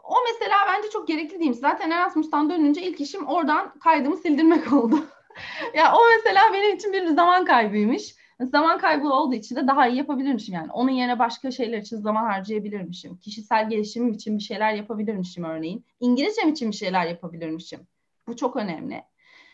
[0.04, 1.52] o mesela bence çok gerekli değil.
[1.52, 5.08] Zaten Erasmus'tan dönünce ilk işim oradan kaydımı sildirmek oldu.
[5.74, 8.14] ya o mesela benim için bir zaman kaybıymış.
[8.40, 10.72] Zaman kaybı olduğu için de daha iyi yapabilirmişim yani.
[10.72, 13.16] Onun yerine başka şeyler için zaman harcayabilirmişim.
[13.16, 15.84] Kişisel gelişimim için bir şeyler yapabilirmişim örneğin.
[16.00, 17.80] İngilizcem için bir şeyler yapabilirmişim.
[18.26, 19.04] Bu çok önemli.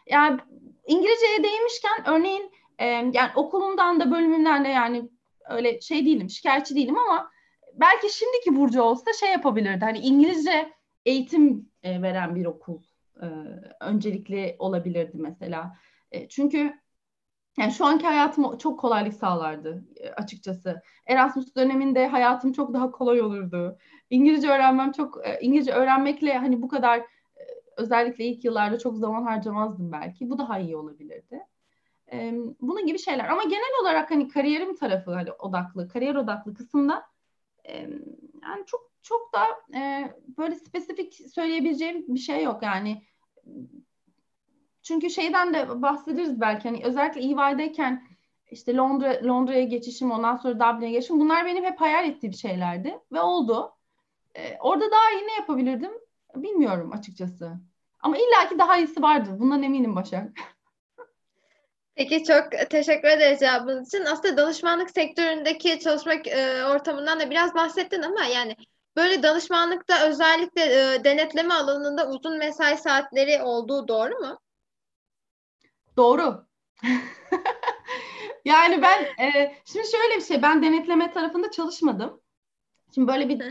[0.06, 0.40] Yani
[0.86, 5.08] İngilizceye değinmişken örneğin e, yani okulumdan da bölümümden de yani
[5.48, 7.30] öyle şey değilim, şikayetçi değilim ama
[7.74, 9.84] belki şimdiki Burcu olsa şey yapabilirdi.
[9.84, 10.72] Hani İngilizce
[11.06, 12.82] eğitim e, veren bir okul
[13.24, 13.28] e,
[13.84, 15.76] öncelikli olabilirdi mesela.
[16.12, 16.74] E, çünkü
[17.58, 20.82] yani şu anki hayatım çok kolaylık sağlardı e, açıkçası.
[21.06, 23.78] Erasmus döneminde hayatım çok daha kolay olurdu.
[24.10, 27.02] İngilizce öğrenmem çok İngilizce öğrenmekle hani bu kadar
[27.76, 30.30] özellikle ilk yıllarda çok zaman harcamazdım belki.
[30.30, 31.40] Bu daha iyi olabilirdi.
[32.60, 33.28] Bunun gibi şeyler.
[33.28, 37.06] Ama genel olarak hani kariyerim tarafı hani odaklı, kariyer odaklı kısımda
[38.42, 39.46] yani çok çok da
[40.38, 43.02] böyle spesifik söyleyebileceğim bir şey yok yani.
[44.82, 48.08] Çünkü şeyden de bahsederiz belki hani özellikle EY'deyken
[48.50, 53.20] işte Londra Londra'ya geçişim ondan sonra Dublin'e geçişim bunlar benim hep hayal ettiğim şeylerdi ve
[53.20, 53.74] oldu.
[54.34, 55.92] Ee, orada daha iyi ne yapabilirdim
[56.34, 57.52] bilmiyorum açıkçası.
[58.00, 59.32] Ama illaki daha iyisi vardır.
[59.38, 60.28] Bundan eminim Başak.
[61.94, 64.04] Peki çok teşekkür ederiz cevabınız için.
[64.04, 68.56] Aslında danışmanlık sektöründeki çalışmak e, ortamından da biraz bahsettin ama yani
[68.96, 74.38] böyle danışmanlıkta özellikle e, denetleme alanında uzun mesai saatleri olduğu doğru mu?
[75.96, 76.46] Doğru.
[78.44, 82.20] yani ben e, şimdi şöyle bir şey ben denetleme tarafında çalışmadım.
[82.94, 83.42] Şimdi böyle bir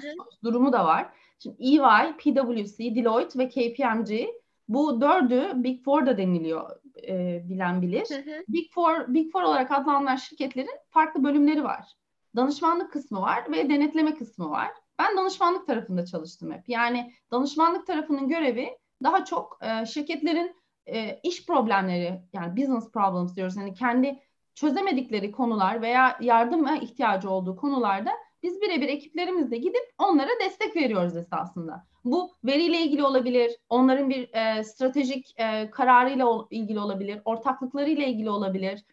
[0.44, 1.14] durumu da var.
[1.40, 4.28] Şimdi EY, PwC, Deloitte ve KPMG
[4.68, 6.70] bu dördü Big Four'da deniliyor
[7.08, 8.06] e, bilen bilir.
[8.10, 8.44] Hı hı.
[8.48, 11.88] Big Four, Big Four olarak adlandırılan şirketlerin farklı bölümleri var.
[12.36, 14.72] Danışmanlık kısmı var ve denetleme kısmı var.
[15.00, 16.70] Ben danışmanlık tarafında çalıştım hep.
[16.70, 23.58] Yani danışmanlık tarafının görevi daha çok e, şirketlerin e, iş problemleri yani business problems diyoruz.
[23.58, 24.20] Yani kendi
[24.56, 28.12] çözemedikleri konular veya yardıma ihtiyacı olduğu konularda
[28.44, 31.88] biz birebir ekiplerimizle gidip onlara destek veriyoruz esasında.
[32.06, 38.30] Bu veriyle ilgili olabilir, onların bir e, stratejik e, kararıyla ol, ilgili olabilir, ortaklıklarıyla ilgili
[38.30, 38.86] olabilir,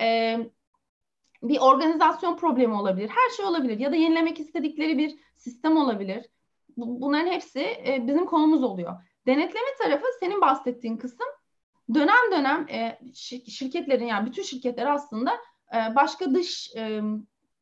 [0.00, 0.38] e,
[1.48, 6.26] bir organizasyon problemi olabilir, her şey olabilir ya da yenilemek istedikleri bir sistem olabilir.
[6.76, 8.92] Bu, bunların hepsi e, bizim konumuz oluyor.
[9.26, 11.26] Denetleme tarafı senin bahsettiğin kısım
[11.94, 12.98] dönem dönem e,
[13.48, 15.30] şirketlerin yani bütün şirketler aslında
[15.74, 16.70] e, başka dış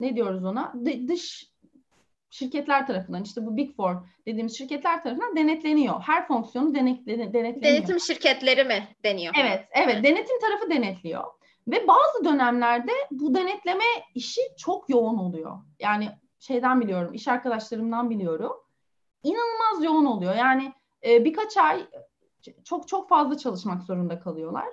[0.00, 0.74] ne diyoruz ona
[1.08, 1.52] dış
[2.30, 6.00] şirketler tarafından işte bu Big Four dediğimiz şirketler tarafından denetleniyor.
[6.00, 7.32] Her fonksiyonu denetleniyor.
[7.32, 9.34] Denetim şirketleri mi deniyor?
[9.40, 10.04] Evet, evet.
[10.04, 11.24] Denetim tarafı denetliyor.
[11.68, 15.58] Ve bazı dönemlerde bu denetleme işi çok yoğun oluyor.
[15.78, 18.52] Yani şeyden biliyorum, iş arkadaşlarımdan biliyorum.
[19.22, 20.34] İnanılmaz yoğun oluyor.
[20.34, 20.72] Yani
[21.06, 21.86] e, birkaç ay
[22.64, 24.68] çok çok fazla çalışmak zorunda kalıyorlar.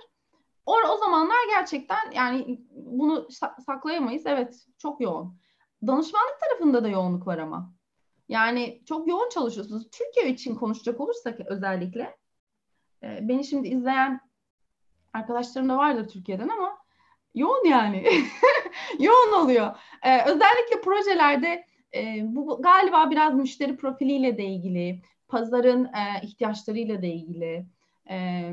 [0.65, 3.27] O, o zamanlar gerçekten yani bunu
[3.65, 4.25] saklayamayız.
[4.25, 5.37] Evet çok yoğun.
[5.87, 7.73] Danışmanlık tarafında da yoğunluk var ama.
[8.29, 9.89] Yani çok yoğun çalışıyorsunuz.
[9.91, 12.17] Türkiye için konuşacak olursak özellikle
[13.03, 14.21] e, beni şimdi izleyen
[15.13, 16.77] arkadaşlarım da vardır Türkiye'den ama
[17.35, 18.03] yoğun yani.
[18.99, 19.75] yoğun oluyor.
[20.03, 21.65] E, özellikle projelerde
[21.95, 27.65] e, bu galiba biraz müşteri profiliyle de ilgili, pazarın e, ihtiyaçlarıyla da ilgili.
[28.09, 28.49] E,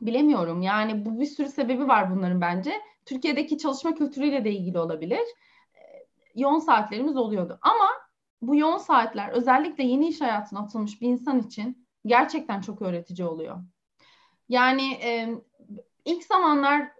[0.00, 0.62] bilemiyorum.
[0.62, 2.72] Yani bu bir sürü sebebi var bunların bence.
[3.06, 5.20] Türkiye'deki çalışma kültürüyle de ilgili olabilir.
[5.74, 5.80] E,
[6.34, 7.58] yoğun saatlerimiz oluyordu.
[7.62, 7.88] Ama
[8.42, 13.56] bu yoğun saatler özellikle yeni iş hayatına atılmış bir insan için gerçekten çok öğretici oluyor.
[14.48, 15.28] Yani e,
[16.04, 16.90] ilk zamanlar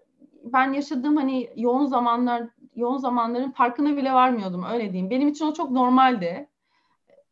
[0.43, 2.43] ben yaşadığım hani yoğun zamanlar
[2.75, 5.09] yoğun zamanların farkına bile varmıyordum öyle diyeyim.
[5.09, 6.49] Benim için o çok normaldi.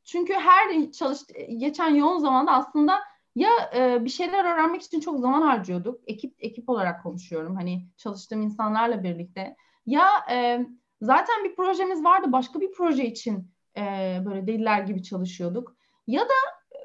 [0.03, 1.19] Çünkü her çalış
[1.57, 2.99] geçen yoğun zamanda aslında
[3.35, 6.01] ya e, bir şeyler öğrenmek için çok zaman harcıyorduk.
[6.07, 7.55] Ekip ekip olarak konuşuyorum.
[7.55, 9.55] Hani çalıştığım insanlarla birlikte.
[9.85, 10.65] Ya e,
[11.01, 12.31] zaten bir projemiz vardı.
[12.31, 13.83] Başka bir proje için e,
[14.25, 15.75] böyle deliler gibi çalışıyorduk.
[16.07, 16.33] Ya da
[16.71, 16.77] e,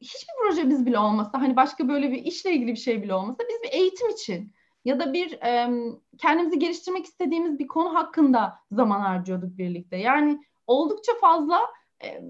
[0.00, 3.62] hiçbir projemiz bile olmasa hani başka böyle bir işle ilgili bir şey bile olmasa biz
[3.62, 4.52] bir eğitim için
[4.84, 5.70] ya da bir e,
[6.18, 9.96] kendimizi geliştirmek istediğimiz bir konu hakkında zaman harcıyorduk birlikte.
[9.96, 11.60] Yani oldukça fazla
[12.04, 12.22] e,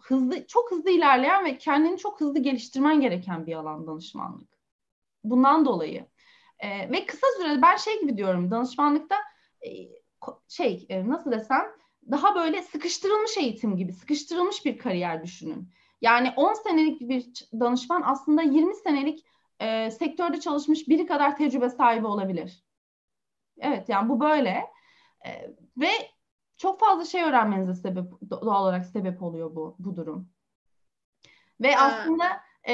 [0.00, 4.48] hızlı çok hızlı ilerleyen ve kendini çok hızlı geliştirmen gereken bir alan danışmanlık.
[5.24, 6.06] Bundan dolayı
[6.58, 9.16] e, ve kısa sürede ben şey gibi diyorum danışmanlıkta
[9.66, 9.70] e,
[10.48, 11.66] şey e, nasıl desem
[12.10, 15.68] daha böyle sıkıştırılmış eğitim gibi sıkıştırılmış bir kariyer düşünün.
[16.00, 19.24] Yani 10 senelik bir danışman aslında 20 senelik
[19.62, 22.64] e, sektörde çalışmış biri kadar tecrübe sahibi olabilir.
[23.58, 24.66] Evet yani bu böyle.
[25.26, 25.90] E, ve
[26.58, 30.28] çok fazla şey öğrenmenize sebep doğal olarak sebep oluyor bu bu durum.
[31.60, 31.86] Ve ha.
[31.86, 32.24] aslında
[32.68, 32.72] e,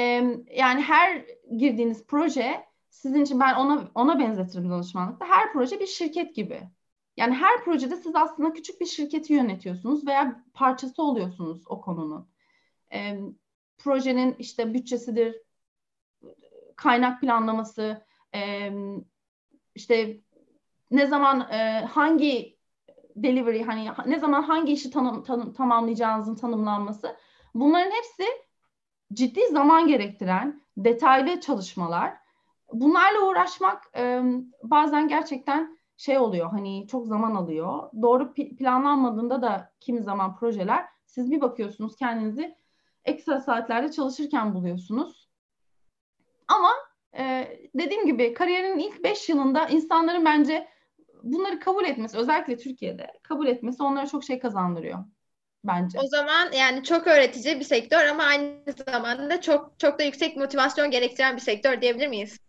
[0.55, 1.25] yani her
[1.57, 5.25] girdiğiniz proje sizin için ben ona ona benzetirim danışmanlıkta.
[5.25, 6.61] Her proje bir şirket gibi.
[7.17, 12.29] Yani her projede siz aslında küçük bir şirketi yönetiyorsunuz veya parçası oluyorsunuz o konunun.
[12.93, 13.19] E,
[13.77, 15.35] projenin işte bütçesidir,
[16.79, 18.71] kaynak planlaması, e,
[19.75, 20.17] işte
[20.91, 22.57] ne zaman e, hangi
[23.15, 27.15] delivery hani ne zaman hangi işi tanım, tanım, tamamlayacağınızın tanımlanması
[27.53, 28.25] bunların hepsi
[29.13, 32.13] ciddi zaman gerektiren detaylı çalışmalar.
[32.73, 34.21] Bunlarla uğraşmak e,
[34.63, 37.89] bazen gerçekten şey oluyor hani çok zaman alıyor.
[38.01, 42.55] Doğru planlanmadığında da kimi zaman projeler siz bir bakıyorsunuz kendinizi
[43.05, 45.28] ekstra saatlerde çalışırken buluyorsunuz.
[46.49, 46.71] Ama
[47.17, 50.67] e, dediğim gibi kariyerin ilk 5 yılında insanların bence
[51.23, 54.99] bunları kabul etmesi özellikle Türkiye'de kabul etmesi onlara çok şey kazandırıyor
[55.63, 55.99] bence.
[55.99, 60.91] O zaman yani çok öğretici bir sektör ama aynı zamanda çok çok da yüksek motivasyon
[60.91, 62.39] gerektiren bir sektör diyebilir miyiz?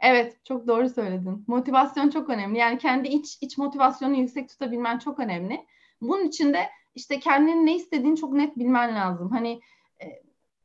[0.00, 1.44] Evet, çok doğru söyledin.
[1.46, 2.58] Motivasyon çok önemli.
[2.58, 5.66] Yani kendi iç iç motivasyonu yüksek tutabilmen çok önemli.
[6.00, 9.30] Bunun için de işte kendinin ne istediğini çok net bilmen lazım.
[9.30, 9.60] Hani
[10.02, 10.06] e,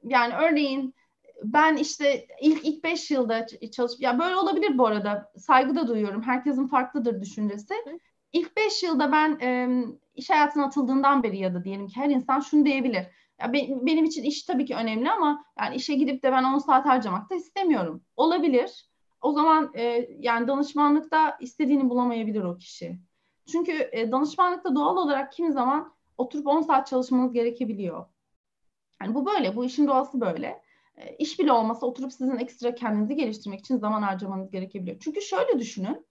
[0.03, 0.95] yani örneğin
[1.43, 6.21] ben işte ilk ilk beş yılda çalışıp ya böyle olabilir bu arada saygı da duyuyorum
[6.21, 7.73] herkesin farklıdır düşüncesi.
[8.33, 9.83] İlk beş yılda ben e,
[10.15, 13.05] iş hayatına atıldığından beri ya da diyelim ki her insan şunu diyebilir.
[13.41, 16.57] Ya be, benim için iş tabii ki önemli ama yani işe gidip de ben 10
[16.57, 18.03] saat harcamak da istemiyorum.
[18.15, 18.89] Olabilir.
[19.21, 22.99] O zaman e, yani danışmanlıkta istediğini bulamayabilir o kişi.
[23.51, 28.05] Çünkü e, danışmanlıkta doğal olarak kimi zaman oturup 10 saat çalışmanız gerekebiliyor.
[29.01, 30.64] Yani bu böyle, bu işin doğası böyle.
[30.97, 34.97] E, iş bile olmasa oturup sizin ekstra kendinizi geliştirmek için zaman harcamanız gerekebiliyor.
[34.99, 36.05] Çünkü şöyle düşünün.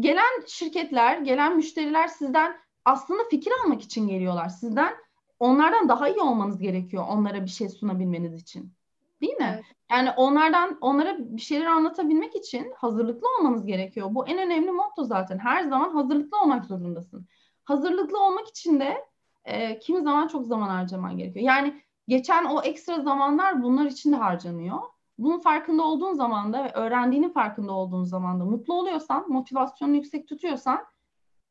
[0.00, 4.48] Gelen şirketler, gelen müşteriler sizden aslında fikir almak için geliyorlar.
[4.48, 4.94] Sizden
[5.38, 8.72] onlardan daha iyi olmanız gerekiyor onlara bir şey sunabilmeniz için.
[9.20, 9.52] Değil mi?
[9.54, 9.64] Evet.
[9.90, 14.08] Yani onlardan onlara bir şeyler anlatabilmek için hazırlıklı olmanız gerekiyor.
[14.10, 15.38] Bu en önemli motto zaten.
[15.38, 17.26] Her zaman hazırlıklı olmak zorundasın.
[17.64, 19.04] Hazırlıklı olmak için de
[19.44, 21.46] e, kimi zaman çok zaman harcaman gerekiyor.
[21.46, 24.78] Yani geçen o ekstra zamanlar bunlar için de harcanıyor.
[25.18, 30.28] Bunun farkında olduğun zaman da ve öğrendiğinin farkında olduğun zaman da mutlu oluyorsan, motivasyonunu yüksek
[30.28, 30.86] tutuyorsan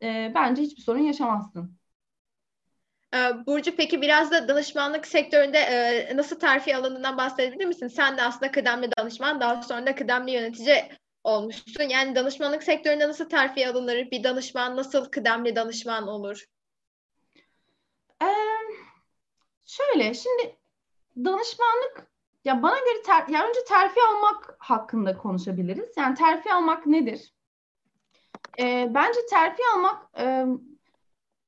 [0.02, 1.78] e, bence hiçbir sorun yaşamazsın.
[3.16, 7.88] Ee, Burcu peki biraz da danışmanlık sektöründe e, nasıl terfi alanından bahsedebilir misin?
[7.88, 10.84] Sen de aslında kıdemli danışman, daha sonra da kıdemli yönetici
[11.24, 11.84] olmuştun.
[11.84, 14.12] Yani danışmanlık sektöründe nasıl terfi alınır?
[14.12, 16.46] Bir danışman nasıl kıdemli danışman olur?
[18.22, 18.26] Ee,
[19.66, 20.58] şöyle şimdi
[21.18, 22.08] danışmanlık
[22.46, 25.98] ya bana göre ter, ya önce terfi almak hakkında konuşabiliriz.
[25.98, 27.34] Yani terfi almak nedir?
[28.60, 30.46] Ee, bence terfi almak e,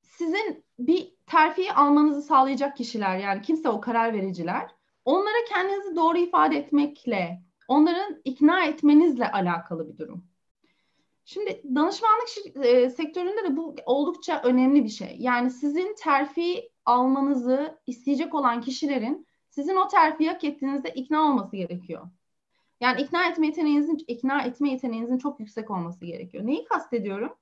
[0.02, 4.76] sizin bir terfiyi almanızı sağlayacak kişiler yani kimse o karar vericiler
[5.06, 10.28] onlara kendinizi doğru ifade etmekle onların ikna etmenizle alakalı bir durum.
[11.30, 12.28] Şimdi danışmanlık
[12.66, 15.16] e, sektöründe de bu oldukça önemli bir şey.
[15.20, 22.08] Yani sizin terfi almanızı isteyecek olan kişilerin sizin o terfiyi hak ettiğinizde ikna olması gerekiyor.
[22.82, 26.46] Yani ikna etme yeteneğinizin ikna etme yeteneğinizin çok yüksek olması gerekiyor.
[26.46, 27.34] Neyi kastediyorum?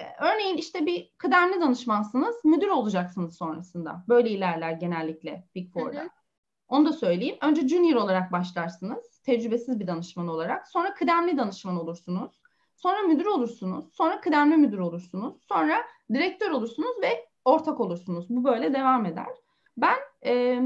[0.00, 4.04] Ee, örneğin işte bir kıdemli danışmansınız, müdür olacaksınız sonrasında.
[4.08, 6.00] Böyle ilerler genellikle Big Four'da.
[6.00, 6.08] Hı hı.
[6.68, 7.36] Onu da söyleyeyim.
[7.42, 10.68] Önce junior olarak başlarsınız, tecrübesiz bir danışman olarak.
[10.68, 12.39] Sonra kıdemli danışman olursunuz.
[12.80, 13.84] Sonra müdür olursunuz.
[13.92, 15.34] Sonra kıdemli müdür olursunuz.
[15.48, 18.26] Sonra direktör olursunuz ve ortak olursunuz.
[18.28, 19.28] Bu böyle devam eder.
[19.76, 20.62] Ben e,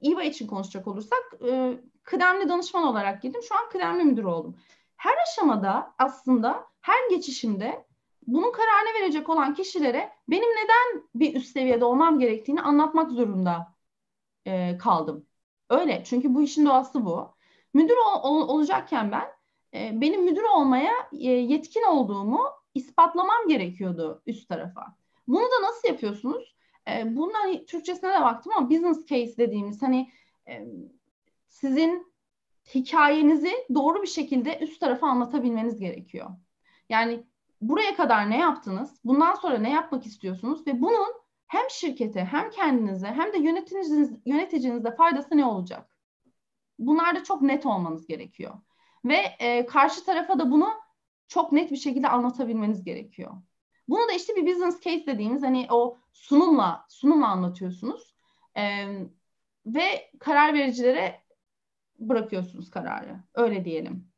[0.00, 3.42] İVA için konuşacak olursak e, kıdemli danışman olarak girdim.
[3.42, 4.56] Şu an kıdemli müdür oldum.
[4.96, 7.86] Her aşamada aslında her geçişimde
[8.26, 13.74] bunun kararını verecek olan kişilere benim neden bir üst seviyede olmam gerektiğini anlatmak zorunda
[14.46, 15.26] e, kaldım.
[15.70, 17.34] Öyle çünkü bu işin doğası bu.
[17.74, 19.41] Müdür ol, ol, olacakken ben
[19.72, 22.40] benim müdür olmaya e, yetkin olduğumu
[22.74, 24.96] ispatlamam gerekiyordu üst tarafa.
[25.28, 26.56] Bunu da nasıl yapıyorsunuz?
[26.88, 30.10] E, bunun hani Türkçesine de baktım ama business case dediğimiz hani
[30.48, 30.66] e,
[31.48, 32.12] sizin
[32.74, 36.30] hikayenizi doğru bir şekilde üst tarafa anlatabilmeniz gerekiyor.
[36.88, 37.24] Yani
[37.60, 39.00] buraya kadar ne yaptınız?
[39.04, 40.66] Bundan sonra ne yapmak istiyorsunuz?
[40.66, 41.12] Ve bunun
[41.46, 45.96] hem şirkete hem kendinize hem de yöneticiniz, yöneticinizde faydası ne olacak?
[46.78, 48.54] Bunlarda çok net olmanız gerekiyor.
[49.04, 50.68] Ve e, karşı tarafa da bunu
[51.28, 53.32] çok net bir şekilde anlatabilmeniz gerekiyor.
[53.88, 58.14] Bunu da işte bir business case dediğimiz hani o sunumla sunumla anlatıyorsunuz.
[58.56, 58.86] E,
[59.66, 61.22] ve karar vericilere
[61.98, 63.16] bırakıyorsunuz kararı.
[63.34, 64.12] Öyle diyelim.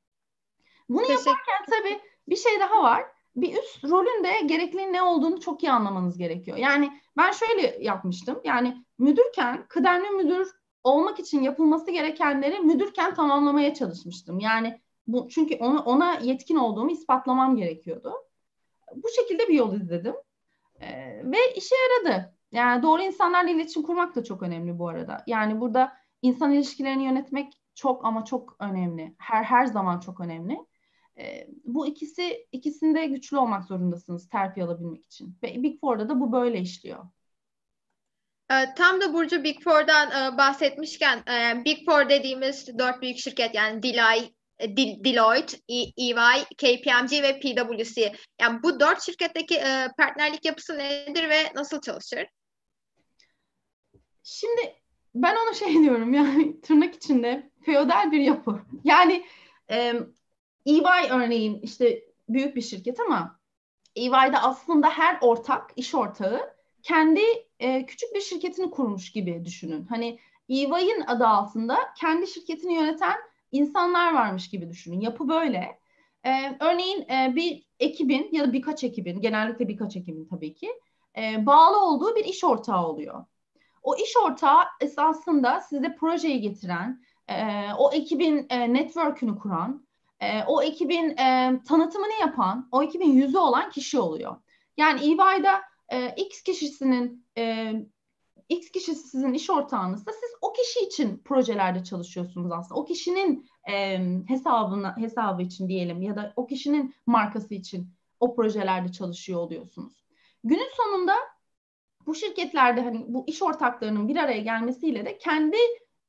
[0.89, 3.05] Bunu yaparken tabii bir şey daha var.
[3.37, 6.57] Bir üst rolün de gerekliliğin ne olduğunu çok iyi anlamanız gerekiyor.
[6.57, 8.41] Yani ben şöyle yapmıştım.
[8.45, 10.51] Yani müdürken kıdemli müdür
[10.85, 14.41] olmak için yapılması gerekenleri müdürken tamamlamaya çalışmıştım.
[14.41, 18.13] Yani bu çünkü onu ona yetkin olduğumu ispatlamam gerekiyordu.
[18.97, 20.15] Bu şekilde bir yol izledim.
[20.81, 22.35] Ee, ve işe yaradı.
[22.53, 25.25] Yani doğru insanlarla iletişim kurmak da çok önemli bu arada.
[25.27, 25.93] Yani burada
[26.23, 29.15] insan ilişkilerini yönetmek çok ama çok önemli.
[29.19, 30.59] Her her zaman çok önemli.
[31.19, 35.37] E, bu ikisi ikisinde güçlü olmak zorundasınız terfi alabilmek için.
[35.43, 37.05] Ve Big Four'da da bu böyle işliyor.
[38.51, 43.55] Ee, tam da Burcu Big Four'dan e, bahsetmişken e, Big Four dediğimiz dört büyük şirket
[43.55, 48.13] yani Delay, e, Deloitte, EY, KPMG ve PwC.
[48.41, 49.61] Yani bu dört şirketteki
[49.99, 52.27] partnerlik yapısı nedir ve nasıl çalışır?
[54.23, 54.75] Şimdi
[55.15, 58.61] ben ona şey diyorum yani tırnak içinde feodal bir yapı.
[58.85, 59.27] Yani
[59.71, 59.95] e,
[60.67, 63.41] EY örneğin işte büyük bir şirket ama
[63.97, 67.21] EY'de aslında her ortak, iş ortağı kendi
[67.65, 69.87] e, küçük bir şirketini kurmuş gibi düşünün.
[69.87, 73.17] Hani EY'in adı altında kendi şirketini yöneten
[73.53, 75.01] insanlar varmış gibi düşünün.
[75.01, 75.79] Yapı böyle.
[76.25, 80.69] E, örneğin e, bir ekibin ya da birkaç ekibin, genellikle birkaç ekibin tabii ki
[81.17, 83.25] e, bağlı olduğu bir iş ortağı oluyor.
[83.83, 87.35] O iş ortağı esasında size projeyi getiren, e,
[87.79, 89.87] o ekibin e, network'ünü kuran,
[90.21, 94.37] e, o ekibin e, tanıtımını yapan, o ekibin yüzü olan kişi oluyor.
[94.77, 97.73] Yani EY'da e, X kişisinin e,
[98.49, 102.81] X kişisi sizin iş ortağınızsa siz o kişi için projelerde çalışıyorsunuz aslında.
[102.81, 107.89] O kişinin e, hesabına hesabı için diyelim ya da o kişinin markası için
[108.21, 109.93] o projelerde çalışıyor oluyorsunuz.
[110.45, 111.15] Günün sonunda
[112.07, 115.57] bu şirketlerde hani bu iş ortaklarının bir araya gelmesiyle de kendi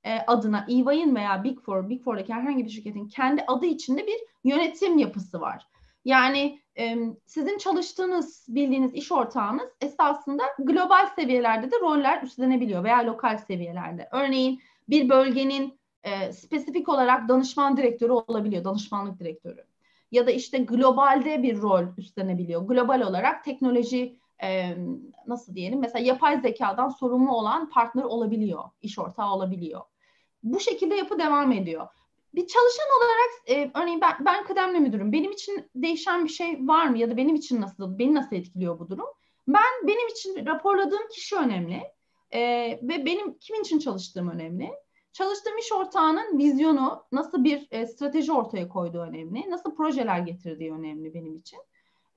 [0.03, 4.17] e, adına EY'in veya Big Four, Big Four'daki herhangi bir şirketin kendi adı içinde bir
[4.43, 5.67] yönetim yapısı var.
[6.05, 13.37] Yani e, sizin çalıştığınız, bildiğiniz iş ortağınız esasında global seviyelerde de roller üstlenebiliyor veya lokal
[13.37, 14.09] seviyelerde.
[14.11, 19.65] Örneğin bir bölgenin e, spesifik olarak danışman direktörü olabiliyor, danışmanlık direktörü.
[20.11, 22.61] Ya da işte globalde bir rol üstlenebiliyor.
[22.61, 24.75] Global olarak teknoloji e,
[25.27, 29.81] nasıl diyelim mesela yapay zekadan sorumlu olan partner olabiliyor, iş ortağı olabiliyor.
[30.43, 31.87] Bu şekilde yapı devam ediyor.
[32.36, 35.12] Bir çalışan olarak e, örneğin ben, ben kıdemli müdürüm.
[35.12, 38.79] Benim için değişen bir şey var mı ya da benim için nasıl, beni nasıl etkiliyor
[38.79, 39.08] bu durum?
[39.48, 41.83] Ben benim için raporladığım kişi önemli
[42.31, 42.40] e,
[42.81, 44.71] ve benim kimin için çalıştığım önemli.
[45.13, 51.13] Çalıştığım iş ortağının vizyonu nasıl bir e, strateji ortaya koyduğu önemli, nasıl projeler getirdiği önemli
[51.13, 51.60] benim için.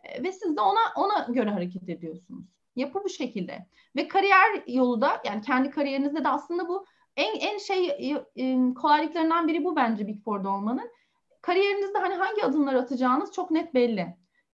[0.05, 2.45] E, ve siz de ona ona göre hareket ediyorsunuz.
[2.77, 3.66] Yapı bu şekilde.
[3.97, 6.87] Ve kariyer yolu da yani kendi kariyerinizde de aslında bu
[7.19, 10.91] en en şey e, e, kolaylıklarından biri bu bence Big Four'da olmanın.
[11.43, 14.16] Kariyerinizde hani hangi adımlar atacağınız çok net belli.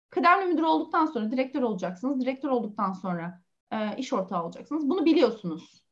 [0.09, 2.22] kıdemli müdür olduktan sonra direktör olacaksınız.
[2.22, 3.41] Direktör olduktan sonra
[3.72, 4.89] e, iş ortağı olacaksınız.
[4.89, 5.84] Bunu biliyorsunuz.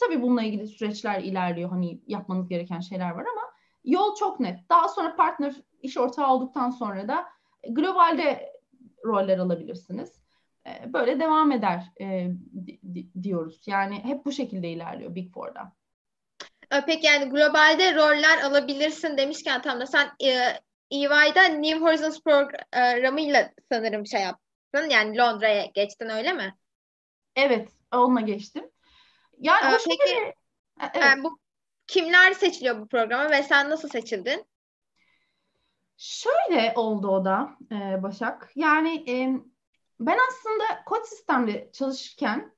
[0.00, 1.70] Tabii bununla ilgili süreçler ilerliyor.
[1.70, 3.42] Hani yapmanız gereken şeyler var ama
[3.84, 4.70] yol çok net.
[4.70, 7.26] Daha sonra partner iş ortağı olduktan sonra da
[7.70, 8.52] globalde
[9.04, 10.22] roller alabilirsiniz.
[10.66, 12.30] E, böyle devam eder e,
[13.22, 13.62] diyoruz.
[13.66, 15.72] Yani hep bu şekilde ilerliyor Big Four'da.
[16.72, 20.60] E, peki yani globalde roller alabilirsin demişken tam da sen e,
[20.90, 24.90] EY'da New Horizons programıyla sanırım şey yaptın.
[24.90, 26.56] Yani Londra'ya geçtin öyle mi?
[27.36, 28.70] Evet, onunla geçtim.
[29.38, 30.34] Yani ee, o peki, şöyle,
[30.80, 30.96] evet.
[31.00, 31.38] yani bu
[31.86, 34.46] kimler seçiliyor bu programa ve sen nasıl seçildin?
[35.96, 38.52] Şöyle oldu o da e, Başak.
[38.54, 39.14] Yani e,
[40.00, 42.55] ben aslında kod sistemde çalışırken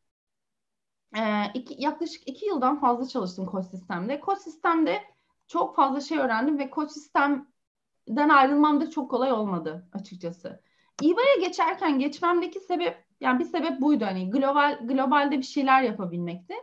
[1.16, 1.20] e,
[1.54, 4.20] iki, yaklaşık iki yıldan fazla çalıştım kod sistemde.
[4.20, 5.02] Kod sistemde
[5.46, 10.60] çok fazla şey öğrendim ve kod sistemden ayrılmam da çok kolay olmadı açıkçası.
[11.02, 16.54] İVA'ya geçerken geçmemdeki sebep yani bir sebep buydu hani global globalde bir şeyler yapabilmekti.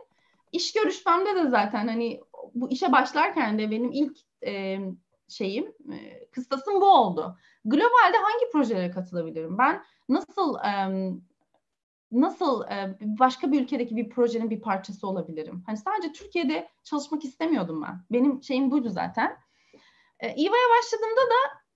[0.52, 2.20] İş görüşmemde de zaten hani
[2.54, 4.16] bu işe başlarken de benim ilk
[4.46, 4.78] e,
[5.28, 7.38] şeyim, e, kıstasım bu oldu.
[7.64, 9.58] Globalde hangi projelere katılabilirim?
[9.58, 10.70] Ben nasıl e,
[12.12, 12.64] nasıl
[13.00, 15.62] başka bir ülkedeki bir projenin bir parçası olabilirim?
[15.66, 18.00] Hani sadece Türkiye'de çalışmak istemiyordum ben.
[18.10, 19.36] Benim şeyim buydu zaten.
[20.20, 21.66] E, İVA'ya başladığımda da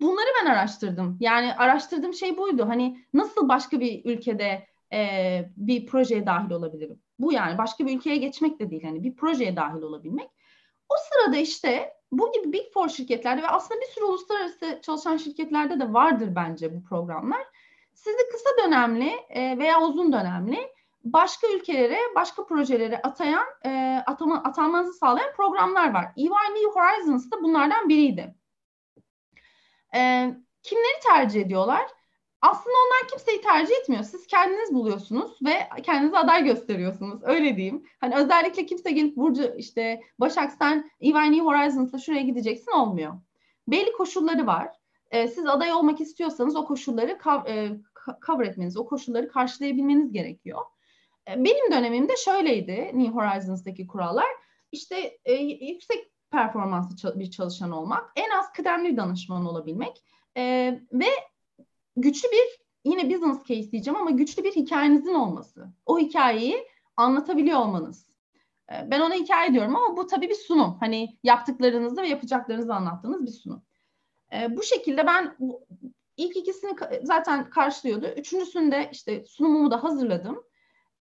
[0.00, 1.16] bunları ben araştırdım.
[1.20, 2.68] Yani araştırdığım şey buydu.
[2.68, 4.66] Hani nasıl başka bir ülkede
[5.56, 7.02] bir projeye dahil olabilirim?
[7.18, 8.84] Bu yani başka bir ülkeye geçmek de değil.
[8.84, 10.30] Hani bir projeye dahil olabilmek.
[10.88, 15.80] O sırada işte bu gibi Big Four şirketlerde ve aslında bir sürü uluslararası çalışan şirketlerde
[15.80, 17.42] de vardır bence bu programlar.
[18.04, 20.58] Sizi kısa dönemli e, veya uzun dönemli
[21.04, 26.06] başka ülkelere, başka projelere atayan, e, atama, atanmanızı sağlayan programlar var.
[26.16, 28.34] EY New Horizons da bunlardan biriydi.
[29.94, 30.30] E,
[30.62, 31.86] kimleri tercih ediyorlar?
[32.42, 34.02] Aslında onlar kimseyi tercih etmiyor.
[34.02, 37.20] Siz kendiniz buluyorsunuz ve kendinize aday gösteriyorsunuz.
[37.22, 37.86] Öyle diyeyim.
[38.00, 43.14] Hani özellikle kimse gelip Burcu işte Başak sen EY New Horizons'la şuraya gideceksin olmuyor.
[43.68, 44.77] Belli koşulları var.
[45.10, 47.70] Ee, siz aday olmak istiyorsanız o koşulları e,
[48.26, 50.60] cover etmeniz, o koşulları karşılayabilmeniz gerekiyor.
[51.28, 54.26] Ee, benim dönemimde şöyleydi New Horizons'daki kurallar.
[54.72, 60.04] İşte e, yüksek performanslı bir çalışan olmak, en az kıdemli danışman olabilmek
[60.36, 60.42] e,
[60.92, 61.06] ve
[61.96, 65.68] güçlü bir yine business case diyeceğim ama güçlü bir hikayenizin olması.
[65.86, 68.08] O hikayeyi anlatabiliyor olmanız.
[68.72, 70.76] E, ben ona hikaye diyorum ama bu tabii bir sunum.
[70.80, 73.62] Hani yaptıklarınızı ve yapacaklarınızı anlattığınız bir sunum.
[74.32, 75.36] E, bu şekilde ben
[76.16, 78.06] ilk ikisini zaten karşılıyordu.
[78.06, 80.44] Üçüncüsünde işte sunumumu da hazırladım.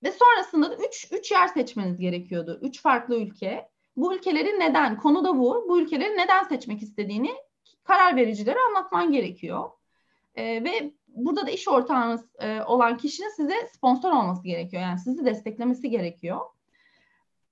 [0.04, 2.60] Ve sonrasında da üç, üç yer seçmeniz gerekiyordu.
[2.62, 3.70] Üç farklı ülke.
[3.98, 7.32] Bu ülkeleri neden, konu da bu, bu ülkeleri neden seçmek istediğini
[7.84, 9.70] karar vericilere anlatman gerekiyor.
[10.36, 14.84] E, ve burada da iş ortağınız e, olan kişinin size sponsor olması gerekiyor.
[14.84, 16.40] Yani sizi desteklemesi gerekiyor.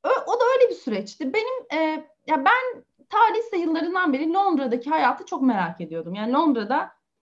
[0.03, 1.33] O, o da öyle bir süreçti.
[1.33, 6.13] Benim e, ya ben ta lise yıllarından beri Londra'daki hayatı çok merak ediyordum.
[6.13, 6.91] Yani Londra'da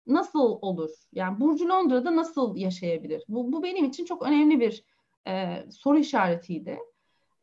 [0.08, 0.90] nasıl olur?
[1.12, 3.24] Yani Burcu Londra'da nasıl yaşayabilir?
[3.28, 4.84] Bu, bu benim için çok önemli bir
[5.28, 6.80] e, soru işaretiydi.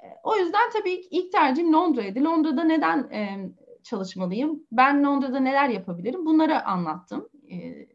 [0.00, 2.24] E, o yüzden tabii ilk, ilk tercihim Londra'ydı.
[2.24, 3.50] Londra'da neden e,
[3.82, 4.66] çalışmalıyım?
[4.72, 6.26] Ben Londra'da neler yapabilirim?
[6.26, 7.86] Bunları anlattım e,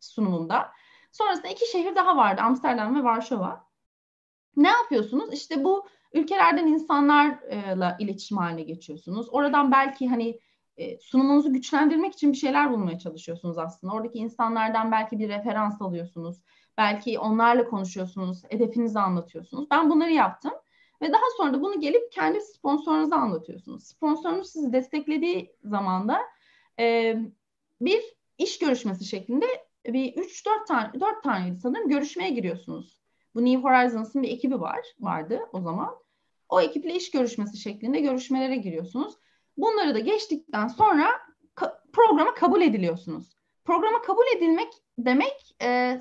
[0.00, 0.70] sunumumda.
[1.12, 2.40] Sonrasında iki şehir daha vardı.
[2.42, 3.67] Amsterdam ve Varşova.
[4.56, 5.32] Ne yapıyorsunuz?
[5.32, 9.26] İşte bu ülkelerden insanlarla iletişim haline geçiyorsunuz.
[9.30, 10.40] Oradan belki hani
[10.76, 13.92] e, sunumunuzu güçlendirmek için bir şeyler bulmaya çalışıyorsunuz aslında.
[13.92, 16.42] Oradaki insanlardan belki bir referans alıyorsunuz.
[16.78, 19.70] Belki onlarla konuşuyorsunuz, hedefinizi anlatıyorsunuz.
[19.70, 20.52] Ben bunları yaptım.
[21.02, 23.86] Ve daha sonra da bunu gelip kendi sponsorunuza anlatıyorsunuz.
[23.86, 26.18] Sponsorunuz sizi desteklediği zaman da
[26.78, 27.16] e,
[27.80, 28.02] bir
[28.38, 29.46] iş görüşmesi şeklinde
[29.86, 32.97] bir 3-4 tane 4 taneydi sanırım görüşmeye giriyorsunuz.
[33.38, 35.96] Bu New Horizons'ın bir ekibi var vardı o zaman.
[36.48, 39.14] O ekiple iş görüşmesi şeklinde görüşmelere giriyorsunuz.
[39.56, 41.06] Bunları da geçtikten sonra
[41.56, 43.36] ka- programa kabul ediliyorsunuz.
[43.64, 44.68] Programa kabul edilmek
[44.98, 46.00] demek e,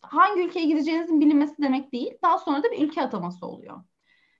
[0.00, 2.18] hangi ülkeye gideceğinizin bilinmesi demek değil.
[2.22, 3.80] Daha sonra da bir ülke ataması oluyor.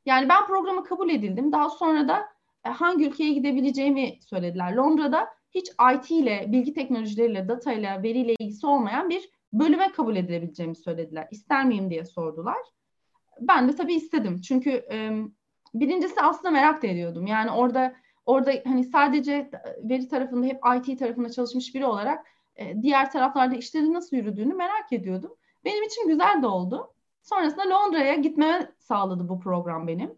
[0.06, 1.52] Yani ben programa kabul edildim.
[1.52, 2.24] Daha sonra da
[2.64, 4.72] e, hangi ülkeye gidebileceğimi söylediler.
[4.72, 10.76] Londra'da hiç IT ile, bilgi teknolojileriyle, data ile, veriyle ilgisi olmayan bir bölüme kabul edilebileceğimi
[10.76, 11.28] söylediler.
[11.30, 12.58] İster miyim diye sordular.
[13.40, 14.40] Ben de tabii istedim.
[14.40, 15.10] Çünkü e,
[15.74, 17.26] birincisi aslında merak da ediyordum.
[17.26, 17.94] Yani orada
[18.26, 19.50] orada hani sadece
[19.82, 22.26] veri tarafında hep IT tarafında çalışmış biri olarak
[22.56, 25.36] e, diğer taraflarda işlerin nasıl yürüdüğünü merak ediyordum.
[25.64, 26.94] Benim için güzel de oldu.
[27.22, 30.14] Sonrasında Londra'ya gitmeme sağladı bu program benim.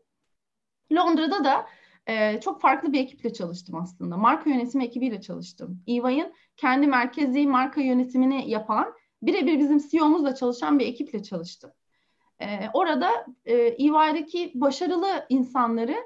[0.92, 1.66] Londra'da da
[2.06, 4.16] e, çok farklı bir ekiple çalıştım aslında.
[4.16, 5.82] Marka yönetimi ekibiyle çalıştım.
[5.86, 11.72] EY'in kendi merkezi marka yönetimini yapan, birebir bizim CEO'muzla çalışan bir ekiple çalıştım.
[12.40, 15.96] E, orada e, EY'deki başarılı insanları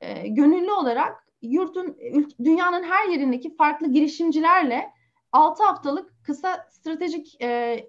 [0.00, 1.96] e, gönüllü olarak yurtun,
[2.44, 4.92] dünyanın her yerindeki farklı girişimcilerle
[5.32, 7.88] 6 haftalık kısa stratejik e,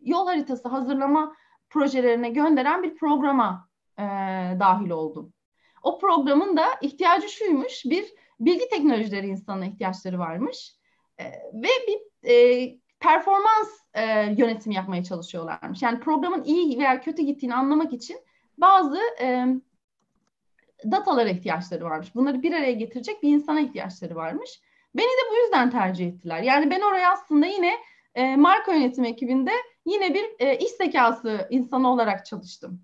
[0.00, 1.34] yol haritası hazırlama
[1.70, 4.02] projelerine gönderen bir programa e,
[4.60, 5.32] dahil oldum.
[5.82, 10.74] O programın da ihtiyacı şuymuş, bir bilgi teknolojileri insanına ihtiyaçları varmış
[11.18, 11.24] e,
[11.54, 14.02] ve bir e, performans e,
[14.38, 15.82] yönetimi yapmaya çalışıyorlarmış.
[15.82, 18.16] Yani programın iyi veya kötü gittiğini anlamak için
[18.58, 19.46] bazı e,
[20.90, 22.14] datalara ihtiyaçları varmış.
[22.14, 24.60] Bunları bir araya getirecek bir insana ihtiyaçları varmış.
[24.94, 26.42] Beni de bu yüzden tercih ettiler.
[26.42, 27.72] Yani ben oraya aslında yine
[28.14, 29.50] e, marka yönetimi ekibinde
[29.86, 32.80] yine bir e, iş zekası insanı olarak çalıştım.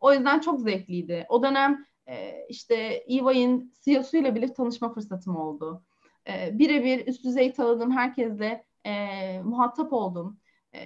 [0.00, 1.26] O yüzden çok zevkliydi.
[1.28, 2.74] O dönem e, işte
[3.06, 5.82] EY'in CEO'su ile bile tanışma fırsatım oldu.
[6.28, 10.40] E, birebir üst düzey tanıdığım herkesle e, muhatap oldum.
[10.74, 10.78] E,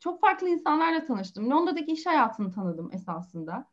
[0.00, 1.50] çok farklı insanlarla tanıştım.
[1.50, 3.68] Londra'daki iş hayatını tanıdım esasında.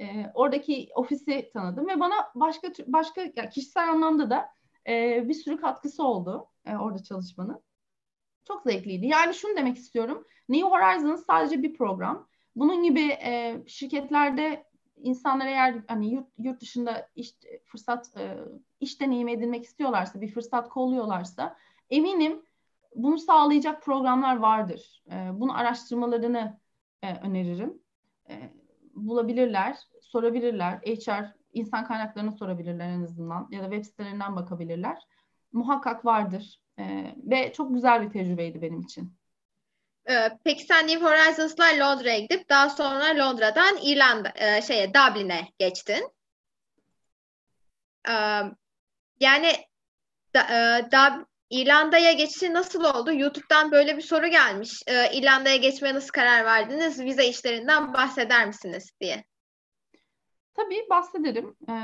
[0.00, 4.48] E, oradaki ofisi tanıdım ve bana başka başka yani kişisel anlamda da
[4.88, 7.60] e, bir sürü katkısı oldu e, orada çalışmanın.
[8.48, 9.06] Çok zevkliydi.
[9.06, 10.24] Yani şunu demek istiyorum.
[10.48, 12.28] New Horizons sadece bir program.
[12.56, 14.66] Bunun gibi e, şirketlerde
[14.96, 18.38] insanlar eğer hani yurt, yurt dışında iş fırsat e,
[18.80, 21.56] iş deneyimi edinmek istiyorlarsa, bir fırsat kolluyorlarsa
[21.90, 22.42] eminim
[22.94, 25.02] bunu sağlayacak programlar vardır.
[25.10, 26.58] E, bunu araştırmalarını
[27.02, 27.82] e, öneririm.
[28.28, 28.52] E,
[28.94, 30.78] bulabilirler, sorabilirler.
[30.78, 34.98] HR insan kaynaklarını sorabilirler en azından ya da web sitelerinden bakabilirler.
[35.52, 36.60] Muhakkak vardır.
[36.78, 39.16] E, ve çok güzel bir tecrübeydi benim için.
[40.10, 46.12] Ee, peki sen New Horizons'la Londra'ya gidip daha sonra Londra'dan İrlanda e, şeye Dublin'e geçtin.
[48.08, 48.42] Ee,
[49.20, 49.52] yani
[50.34, 50.92] da, e,
[51.54, 53.12] İrlanda'ya geçişi nasıl oldu?
[53.12, 54.82] YouTube'dan böyle bir soru gelmiş.
[54.86, 57.00] Ee, İrlanda'ya geçmeye nasıl karar verdiniz?
[57.00, 59.24] Vize işlerinden bahseder misiniz diye.
[60.54, 61.56] Tabii bahsederim.
[61.68, 61.74] Ee,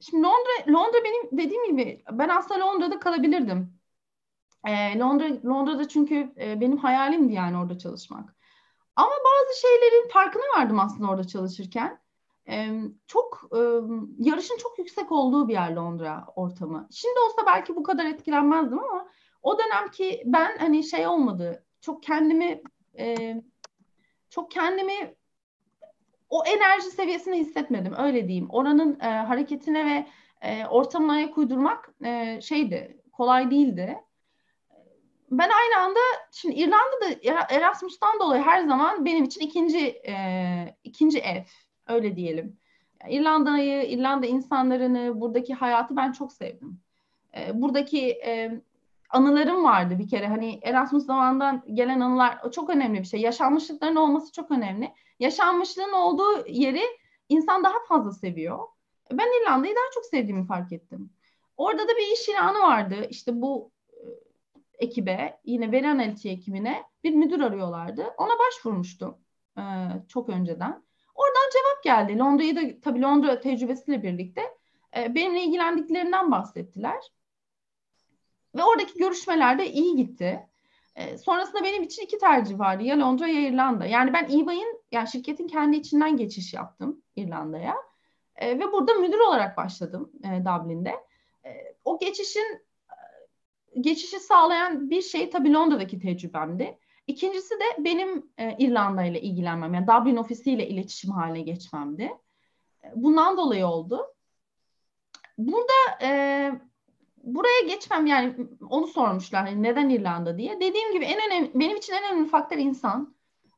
[0.00, 3.80] şimdi Londra, Londra benim dediğim gibi ben aslında Londra'da kalabilirdim.
[4.66, 8.36] E, Londra Londra'da çünkü e, benim hayalimdi yani orada çalışmak.
[8.96, 12.00] Ama bazı şeylerin farkına vardım aslında orada çalışırken.
[13.06, 13.50] Çok
[14.18, 16.88] yarışın çok yüksek olduğu bir yer Londra ortamı.
[16.90, 19.08] Şimdi olsa belki bu kadar etkilenmezdim ama
[19.42, 21.64] o dönemki ben hani şey olmadı.
[21.80, 22.62] Çok kendimi
[24.30, 25.14] çok kendimi
[26.28, 28.50] o enerji seviyesini hissetmedim öyle diyeyim.
[28.50, 30.06] Oranın hareketine ve
[30.68, 31.94] ortamına ayak uydurmak
[32.40, 33.98] şeydi kolay değildi
[35.30, 36.00] ben aynı anda
[36.32, 40.14] şimdi İrlanda'da Erasmus'tan dolayı her zaman benim için ikinci e,
[40.84, 41.42] ikinci ev
[41.88, 42.56] öyle diyelim.
[43.08, 46.80] İrlanda'yı, İrlanda insanlarını, buradaki hayatı ben çok sevdim.
[47.36, 48.60] E, buradaki e,
[49.10, 50.26] anılarım vardı bir kere.
[50.26, 53.20] Hani Erasmus zamanından gelen anılar çok önemli bir şey.
[53.20, 54.92] Yaşanmışlıkların olması çok önemli.
[55.20, 56.82] Yaşanmışlığın olduğu yeri
[57.28, 58.58] insan daha fazla seviyor.
[59.12, 61.10] Ben İrlanda'yı daha çok sevdiğimi fark ettim.
[61.56, 63.06] Orada da bir iş ilanı vardı.
[63.10, 63.70] İşte bu
[64.78, 68.06] ekibe, yine veri analitiği ekibine bir müdür arıyorlardı.
[68.18, 69.18] Ona başvurmuştum
[69.58, 69.62] e,
[70.08, 70.82] çok önceden.
[71.18, 72.18] Oradan cevap geldi.
[72.18, 74.42] Londra'yı da tabii Londra tecrübesiyle birlikte
[74.96, 76.98] e, benimle ilgilendiklerinden bahsettiler.
[78.56, 80.46] Ve oradaki görüşmeler de iyi gitti.
[80.96, 82.82] E, sonrasında benim için iki tercih vardı.
[82.82, 83.86] Ya Londra ya İrlanda.
[83.86, 87.76] Yani ben EY'in, yani şirketin kendi içinden geçiş yaptım İrlanda'ya.
[88.36, 90.94] E, ve burada müdür olarak başladım e, Dublin'de.
[91.44, 92.68] E, o geçişin
[93.80, 96.78] geçişi sağlayan bir şey tabii Londra'daki tecrübemdi.
[97.08, 102.12] İkincisi de benim e, İrlanda ile ilgilenmem, yani Dublin ofisiyle iletişim haline geçmemdi.
[102.84, 104.00] E, bundan dolayı oldu.
[105.38, 106.10] Burada e,
[107.22, 108.34] buraya geçmem yani
[108.70, 110.56] onu sormuşlar hani neden İrlanda diye.
[110.60, 113.14] Dediğim gibi en önemli benim için en önemli faktör insan.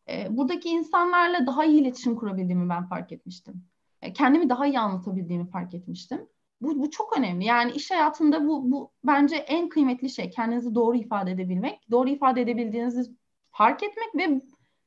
[0.09, 3.65] E, buradaki insanlarla daha iyi iletişim kurabildiğimi ben fark etmiştim.
[4.03, 6.29] E, kendimi daha iyi anlatabildiğimi fark etmiştim.
[6.61, 7.45] Bu, bu çok önemli.
[7.45, 10.31] Yani iş hayatında bu, bu bence en kıymetli şey.
[10.31, 11.91] Kendinizi doğru ifade edebilmek.
[11.91, 13.20] Doğru ifade edebildiğinizi
[13.61, 14.41] fark etmek ve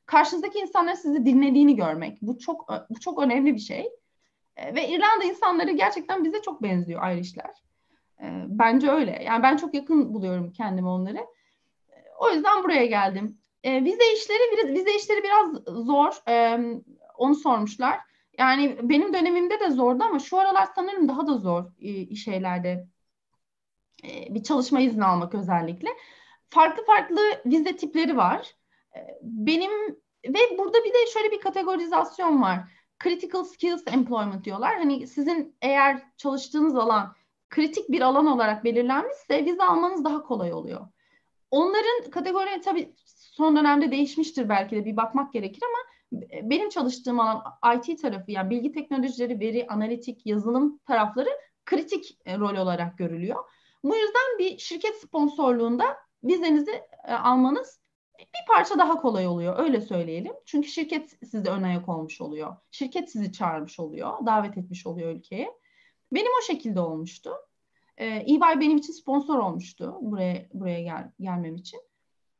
[0.06, 2.22] karşınızdaki insanların sizi dinlediğini görmek.
[2.22, 3.88] Bu çok bu çok önemli bir şey.
[4.56, 7.62] E, ve İrlanda insanları gerçekten bize çok benziyor Irishler.
[8.20, 9.22] E, bence öyle.
[9.22, 11.18] Yani ben çok yakın buluyorum kendimi onları.
[11.18, 13.38] E, o yüzden buraya geldim.
[13.62, 15.46] E, vize işleri vize işleri biraz
[15.84, 16.22] zor.
[17.18, 18.00] Onu sormuşlar.
[18.38, 22.88] Yani benim dönemimde de zordu ama şu aralar sanırım daha da zor e, şeylerde
[24.04, 25.88] bir çalışma izni almak özellikle.
[26.50, 28.54] Farklı farklı vize tipleri var.
[29.22, 29.70] Benim
[30.28, 32.58] ve burada bir de şöyle bir kategorizasyon var.
[33.02, 34.76] critical skills employment diyorlar.
[34.76, 37.14] Hani sizin eğer çalıştığınız alan
[37.50, 40.88] kritik bir alan olarak belirlenmişse vize almanız daha kolay oluyor.
[41.50, 45.78] Onların kategorileri tabii son dönemde değişmiştir belki de bir bakmak gerekir ama
[46.50, 47.42] benim çalıştığım alan
[47.76, 51.28] IT tarafı yani bilgi teknolojileri, veri, analitik, yazılım tarafları
[51.64, 53.44] kritik e, rol olarak görülüyor.
[53.84, 57.80] Bu yüzden bir şirket sponsorluğunda vizenizi e, almanız
[58.18, 60.32] bir parça daha kolay oluyor öyle söyleyelim.
[60.44, 62.56] Çünkü şirket size ön ayak olmuş oluyor.
[62.70, 65.50] Şirket sizi çağırmış oluyor, davet etmiş oluyor ülkeye.
[66.12, 67.30] Benim o şekilde olmuştu.
[67.96, 71.80] Ee, EY benim için sponsor olmuştu buraya buraya gel, gelmem için.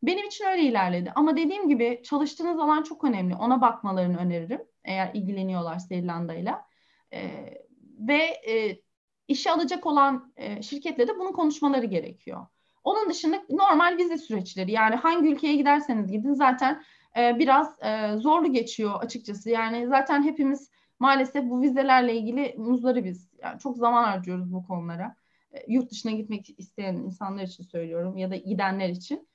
[0.03, 1.13] Benim için öyle ilerledi.
[1.15, 3.35] Ama dediğim gibi çalıştığınız alan çok önemli.
[3.35, 4.63] Ona bakmalarını öneririm.
[4.85, 6.67] Eğer ilgileniyorlarsa İrlanda'yla.
[7.13, 7.65] Ee,
[7.99, 8.83] ve e,
[9.29, 12.47] işe alacak olan e, şirketle de bunu konuşmaları gerekiyor.
[12.85, 16.83] Onun dışında normal vize süreçleri yani hangi ülkeye giderseniz gidin zaten
[17.19, 19.51] e, biraz e, zorlu geçiyor açıkçası.
[19.51, 23.31] Yani zaten hepimiz maalesef bu vizelerle ilgili muzları biz.
[23.43, 25.17] Yani çok zaman harcıyoruz bu konulara.
[25.53, 29.29] E, yurt dışına gitmek isteyen insanlar için söylüyorum ya da gidenler için.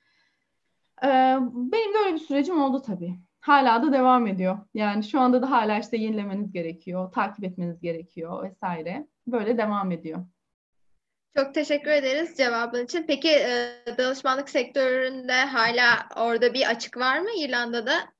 [1.02, 1.08] E,
[1.52, 3.18] benim böyle bir sürecim oldu tabii.
[3.40, 4.58] Hala da devam ediyor.
[4.74, 9.06] Yani şu anda da hala işte yenilemeniz gerekiyor, takip etmeniz gerekiyor vesaire.
[9.26, 10.24] Böyle devam ediyor.
[11.36, 13.04] Çok teşekkür ederiz cevabın için.
[13.06, 18.12] Peki e, danışmanlık sektöründe hala orada bir açık var mı İrlanda'da?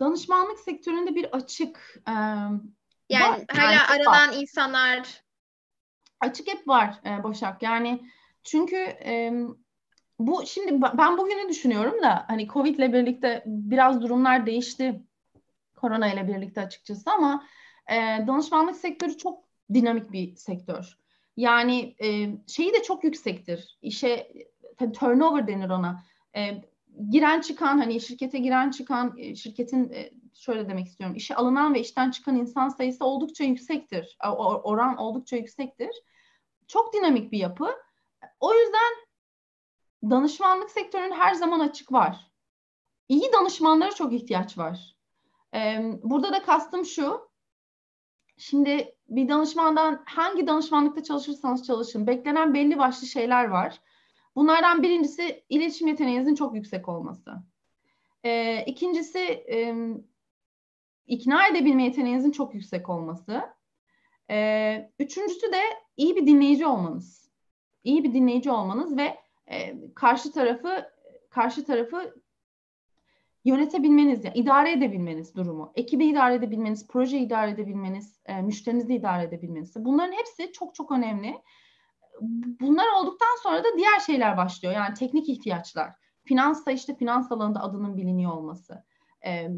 [0.00, 2.12] Danışmanlık sektöründe bir açık e,
[3.08, 4.36] yani var, hala yani aranan var.
[4.36, 5.22] insanlar
[6.20, 7.62] açık hep var e, Başak.
[7.62, 8.10] Yani
[8.44, 9.32] çünkü e,
[10.18, 15.02] bu şimdi ben bugünü düşünüyorum da hani Covid ile birlikte biraz durumlar değişti.
[15.76, 17.46] Korona ile birlikte açıkçası ama
[17.90, 17.94] e,
[18.26, 19.44] danışmanlık sektörü çok
[19.74, 21.05] dinamik bir sektör.
[21.36, 23.78] Yani e, şeyi de çok yüksektir.
[23.82, 24.32] İşe
[24.94, 26.04] turnover denir ona.
[26.36, 26.64] E,
[27.10, 31.16] giren çıkan hani şirkete giren çıkan e, şirketin e, şöyle demek istiyorum.
[31.16, 34.18] İşe alınan ve işten çıkan insan sayısı oldukça yüksektir.
[34.64, 35.90] Oran oldukça yüksektir.
[36.68, 37.70] Çok dinamik bir yapı.
[38.40, 38.94] O yüzden
[40.10, 42.30] danışmanlık sektörünün her zaman açık var.
[43.08, 44.96] İyi danışmanlara çok ihtiyaç var.
[46.02, 47.30] Burada da kastım şu.
[48.38, 53.80] Şimdi bir danışmandan hangi danışmanlıkta çalışırsanız çalışın beklenen belli başlı şeyler var.
[54.36, 57.32] Bunlardan birincisi iletişim yeteneğinizin çok yüksek olması.
[58.24, 59.74] Ee, ikincisi e,
[61.06, 63.42] ikna edebilme yeteneğinizin çok yüksek olması.
[64.30, 65.60] Ee, üçüncüsü de
[65.96, 67.30] iyi bir dinleyici olmanız.
[67.84, 69.18] İyi bir dinleyici olmanız ve
[69.50, 70.92] e, karşı tarafı
[71.30, 72.14] karşı tarafı
[73.46, 79.74] yönetebilmeniz, yani idare edebilmeniz durumu, ekibi idare edebilmeniz, proje idare edebilmeniz, e, müşterinizi idare edebilmeniz.
[79.76, 81.34] Bunların hepsi çok çok önemli.
[82.60, 84.74] Bunlar olduktan sonra da diğer şeyler başlıyor.
[84.74, 85.92] Yani teknik ihtiyaçlar.
[86.24, 88.84] Finansta işte finans alanında adının biliniyor olması.
[89.26, 89.48] E,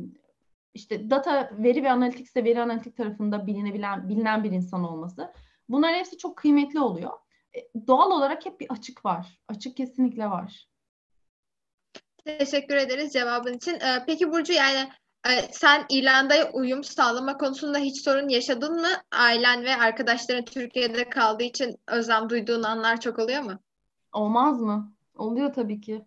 [0.75, 5.33] işte data, veri ve analitikse veri analitik tarafında bilinebilen, bilinen bir insan olması.
[5.69, 7.13] Bunlar hepsi çok kıymetli oluyor.
[7.57, 9.41] E, doğal olarak hep bir açık var.
[9.49, 10.68] Açık kesinlikle var.
[12.29, 13.75] Teşekkür ederiz cevabın için.
[13.75, 14.89] Ee, peki Burcu yani
[15.29, 18.89] e, sen İrlanda'ya uyum sağlama konusunda hiç sorun yaşadın mı?
[19.13, 23.53] Ailen ve arkadaşların Türkiye'de kaldığı için özlem duyduğun anlar çok oluyor mu?
[24.13, 24.93] Olmaz mı?
[25.17, 26.05] Oluyor tabii ki.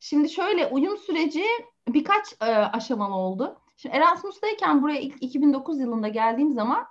[0.00, 1.44] Şimdi şöyle uyum süreci
[1.88, 3.58] birkaç e, aşamalı oldu.
[3.76, 6.86] Şimdi Erasmus'tayken buraya ilk 2009 yılında geldiğim zaman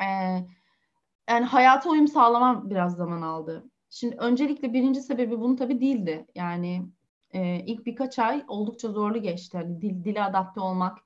[0.00, 0.06] e,
[1.30, 3.64] yani hayata uyum sağlamam biraz zaman aldı.
[3.90, 6.26] Şimdi öncelikle birinci sebebi bunu tabii değildi.
[6.34, 6.95] Yani
[7.36, 9.58] e, ilk birkaç ay oldukça zorlu geçti.
[9.58, 10.98] Hani dil, dile adapte olmak.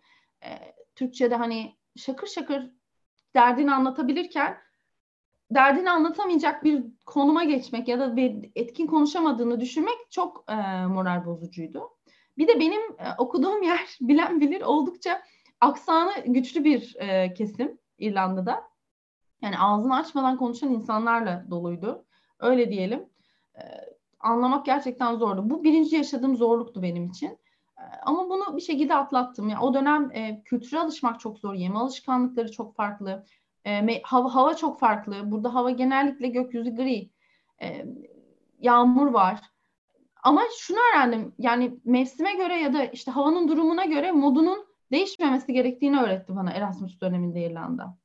[0.44, 0.48] E,
[0.94, 2.70] Türkçe'de hani şakır şakır
[3.34, 4.58] derdini anlatabilirken
[5.50, 11.90] derdini anlatamayacak bir konuma geçmek ya da bir etkin konuşamadığını düşünmek çok e, moral bozucuydu.
[12.38, 15.22] Bir de benim e, okuduğum yer bilen bilir oldukça
[15.60, 18.70] aksanı güçlü bir e, kesim İrlanda'da.
[19.42, 22.04] Yani ağzını açmadan konuşan insanlarla doluydu.
[22.38, 23.08] Öyle diyelim.
[23.54, 23.62] E,
[24.20, 25.50] anlamak gerçekten zordu.
[25.50, 27.38] Bu birinci yaşadığım zorluktu benim için.
[27.78, 29.48] Ee, ama bunu bir şekilde atlattım.
[29.48, 31.54] Yani o dönem e, kültüre alışmak çok zor.
[31.54, 33.24] Yeme alışkanlıkları çok farklı.
[33.66, 35.30] E, hava, hava çok farklı.
[35.30, 37.10] Burada hava genellikle gökyüzü gri.
[37.62, 37.86] E,
[38.60, 39.40] yağmur var.
[40.22, 41.34] Ama şunu öğrendim.
[41.38, 47.00] Yani mevsime göre ya da işte havanın durumuna göre modunun değişmemesi gerektiğini öğretti bana Erasmus
[47.00, 47.99] döneminde İrlanda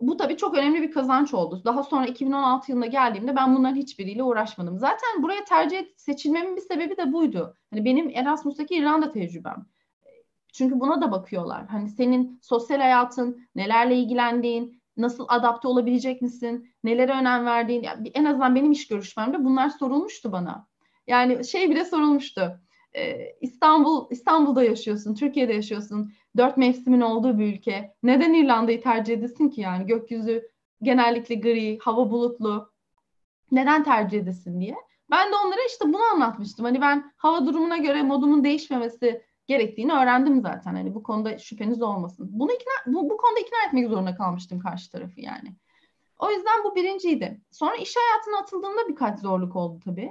[0.00, 1.62] bu tabii çok önemli bir kazanç oldu.
[1.64, 4.78] Daha sonra 2016 yılında geldiğimde ben bunların hiçbiriyle uğraşmadım.
[4.78, 7.56] Zaten buraya tercih seçilmemin bir sebebi de buydu.
[7.70, 9.66] Hani benim Erasmus'taki İrlanda tecrübem.
[10.52, 11.66] Çünkü buna da bakıyorlar.
[11.66, 17.82] Hani senin sosyal hayatın, nelerle ilgilendiğin, nasıl adapte olabilecek misin, nelere önem verdiğin.
[17.82, 20.66] Yani en azından benim iş görüşmemde bunlar sorulmuştu bana.
[21.06, 22.60] Yani şey bile sorulmuştu.
[22.96, 26.12] e, İstanbul İstanbul'da yaşıyorsun, Türkiye'de yaşıyorsun.
[26.36, 27.94] Dört mevsimin olduğu bir ülke.
[28.02, 29.86] Neden İrlanda'yı tercih edesin ki yani?
[29.86, 30.48] Gökyüzü
[30.82, 32.72] genellikle gri, hava bulutlu.
[33.52, 34.76] Neden tercih edesin diye.
[35.10, 36.64] Ben de onlara işte bunu anlatmıştım.
[36.64, 40.74] Hani ben hava durumuna göre modumun değişmemesi gerektiğini öğrendim zaten.
[40.74, 42.28] Hani bu konuda şüpheniz olmasın.
[42.32, 45.54] Bunu ikna, bu, bu konuda ikna etmek zorunda kalmıştım karşı tarafı yani.
[46.18, 47.40] O yüzden bu birinciydi.
[47.50, 50.10] Sonra iş hayatına atıldığımda birkaç zorluk oldu tabii.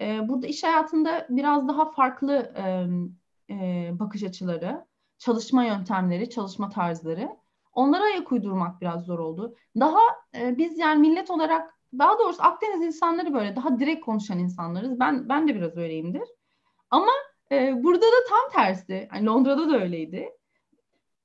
[0.00, 2.86] Ee, burada iş hayatında biraz daha farklı e,
[3.54, 4.84] e, bakış açıları,
[5.18, 7.36] çalışma yöntemleri, çalışma tarzları.
[7.72, 9.56] Onlara ayak uydurmak biraz zor oldu.
[9.80, 10.00] Daha
[10.34, 15.00] e, biz yani millet olarak daha doğrusu Akdeniz insanları böyle daha direkt konuşan insanlarız.
[15.00, 16.28] Ben ben de biraz öyleyimdir.
[16.90, 17.12] Ama
[17.52, 19.08] e, burada da tam tersi.
[19.14, 20.30] Yani Londra'da da öyleydi.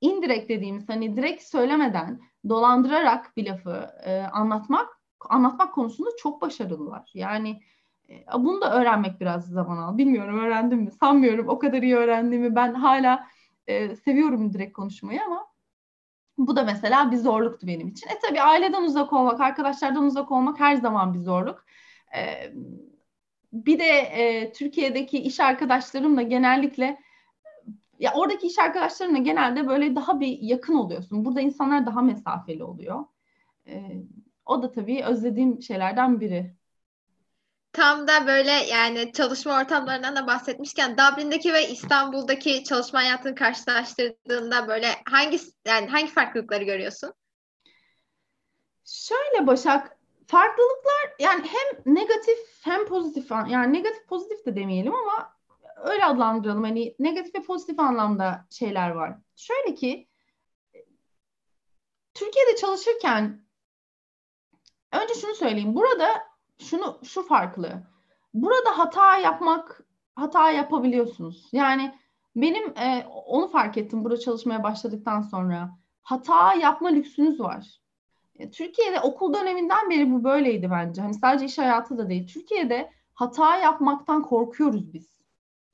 [0.00, 4.88] Indirect dediğimiz hani direkt söylemeden dolandırarak bir lafı e, anlatmak
[5.28, 7.10] anlatmak konusunda çok başarılılar.
[7.14, 7.60] Yani
[8.08, 9.98] e, bunu da öğrenmek biraz zaman al.
[9.98, 10.90] Bilmiyorum öğrendim mi?
[10.90, 12.54] Sanmıyorum o kadar iyi öğrendiğimi.
[12.54, 13.26] Ben hala
[13.66, 15.46] e, seviyorum direkt konuşmayı ama
[16.38, 18.08] bu da mesela bir zorluktu benim için.
[18.08, 21.64] E tabii aileden uzak olmak, arkadaşlardan uzak olmak her zaman bir zorluk.
[22.16, 22.52] E,
[23.52, 26.98] bir de e, Türkiye'deki iş arkadaşlarımla genellikle
[27.98, 31.24] ya oradaki iş arkadaşlarımla genelde böyle daha bir yakın oluyorsun.
[31.24, 33.04] Burada insanlar daha mesafeli oluyor.
[33.66, 34.02] E,
[34.46, 36.56] o da tabii özlediğim şeylerden biri.
[37.74, 44.88] Tam da böyle yani çalışma ortamlarından da bahsetmişken Dublin'deki ve İstanbul'daki çalışma hayatını karşılaştırdığında böyle
[45.10, 47.12] hangi yani hangi farklılıkları görüyorsun?
[48.84, 55.36] Şöyle Başak, farklılıklar yani hem negatif hem pozitif yani negatif pozitif de demeyelim ama
[55.76, 56.64] öyle adlandıralım.
[56.64, 59.18] Hani negatif ve pozitif anlamda şeyler var.
[59.36, 60.08] Şöyle ki
[62.14, 63.46] Türkiye'de çalışırken
[64.92, 65.74] önce şunu söyleyeyim.
[65.74, 67.82] Burada şunu şu farklı.
[68.34, 69.84] Burada hata yapmak
[70.14, 71.48] hata yapabiliyorsunuz.
[71.52, 71.94] Yani
[72.36, 75.70] benim e, onu fark ettim burada çalışmaya başladıktan sonra.
[76.02, 77.80] Hata yapma lüksünüz var.
[78.38, 81.02] E, Türkiye'de okul döneminden beri bu böyleydi bence.
[81.02, 82.26] Hani sadece iş hayatı da değil.
[82.26, 85.14] Türkiye'de hata yapmaktan korkuyoruz biz.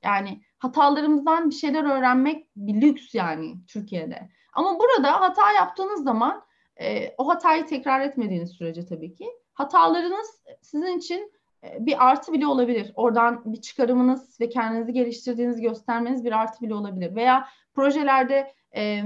[0.03, 4.29] Yani hatalarımızdan bir şeyler öğrenmek bir lüks yani Türkiye'de.
[4.53, 6.43] Ama burada hata yaptığınız zaman
[6.81, 11.31] e, o hatayı tekrar etmediğiniz sürece tabii ki hatalarınız sizin için
[11.63, 12.91] e, bir artı bile olabilir.
[12.95, 17.15] Oradan bir çıkarımınız ve kendinizi geliştirdiğinizi göstermeniz bir artı bile olabilir.
[17.15, 19.03] Veya projelerde e,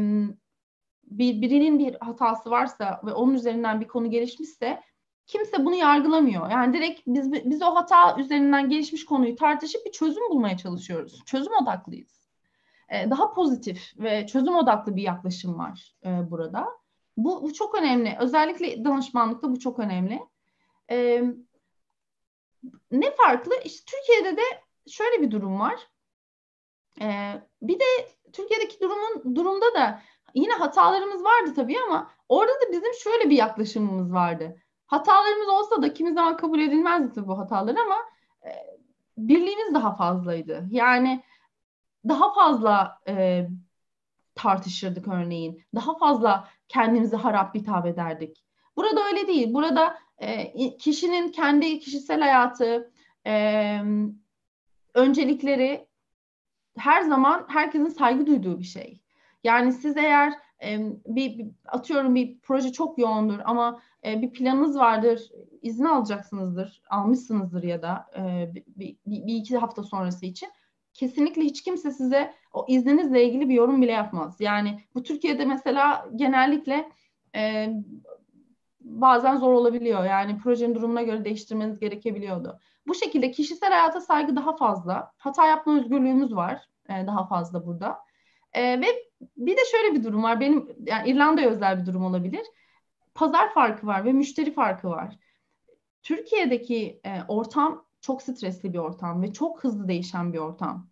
[1.04, 4.82] bir birinin bir hatası varsa ve onun üzerinden bir konu gelişmişse
[5.28, 6.50] kimse bunu yargılamıyor.
[6.50, 11.26] Yani direkt biz biz o hata üzerinden gelişmiş konuyu tartışıp bir çözüm bulmaya çalışıyoruz.
[11.26, 12.30] Çözüm odaklıyız.
[12.89, 16.68] E, daha pozitif ve çözüm odaklı bir yaklaşım var e, burada.
[17.18, 18.18] Bu, bu çok önemli.
[18.20, 20.20] Özellikle danışmanlıkta bu çok önemli.
[20.92, 21.24] E,
[22.92, 23.56] ne farklı?
[23.64, 24.42] İşte Türkiye'de de
[24.88, 25.88] şöyle bir durum var.
[27.02, 27.08] E,
[27.62, 27.86] bir de
[28.34, 30.02] Türkiye'deki durumun durumda da
[30.34, 34.62] yine hatalarımız vardı tabii ama orada da bizim şöyle bir yaklaşımımız vardı.
[34.88, 37.98] Hatalarımız olsa da kimi zaman kabul edilmezdi tabii bu hatalar ama
[38.46, 38.52] e,
[39.18, 40.68] birliğimiz daha fazlaydı.
[40.70, 41.24] Yani
[42.08, 43.48] daha fazla e,
[44.36, 45.64] tartışırdık örneğin.
[45.76, 48.46] Daha fazla kendimizi harap hitap ederdik.
[48.78, 49.54] Burada öyle değil.
[49.54, 52.91] Burada e, kişinin kendi kişisel hayatı,
[54.93, 55.88] öncelikleri
[56.78, 59.01] her zaman herkesin saygı duyduğu bir şey.
[59.43, 60.34] Yani siz eğer
[61.07, 65.30] bir, atıyorum bir proje çok yoğundur ama e, bir planınız vardır,
[65.61, 70.49] izin alacaksınızdır, almışsınızdır ya da e, bir, iki hafta sonrası için
[70.93, 74.36] kesinlikle hiç kimse size o izninizle ilgili bir yorum bile yapmaz.
[74.39, 76.91] Yani bu Türkiye'de mesela genellikle
[78.86, 80.06] bazen zor olabiliyor.
[80.06, 82.60] Yani projenin durumuna göre değiştirmeniz gerekebiliyordu.
[82.88, 85.12] Bu şekilde kişisel hayata saygı daha fazla.
[85.18, 88.00] Hata yapma özgürlüğümüz var e, daha fazla burada.
[88.54, 88.86] E, ve
[89.38, 90.40] bir de şöyle bir durum var.
[90.40, 92.46] Benim yani İrlanda'ya özel bir durum olabilir.
[93.16, 95.20] Pazar farkı var ve müşteri farkı var.
[96.04, 100.88] Türkiye'deki e, ortam çok stresli bir ortam ve çok hızlı değişen bir ortam.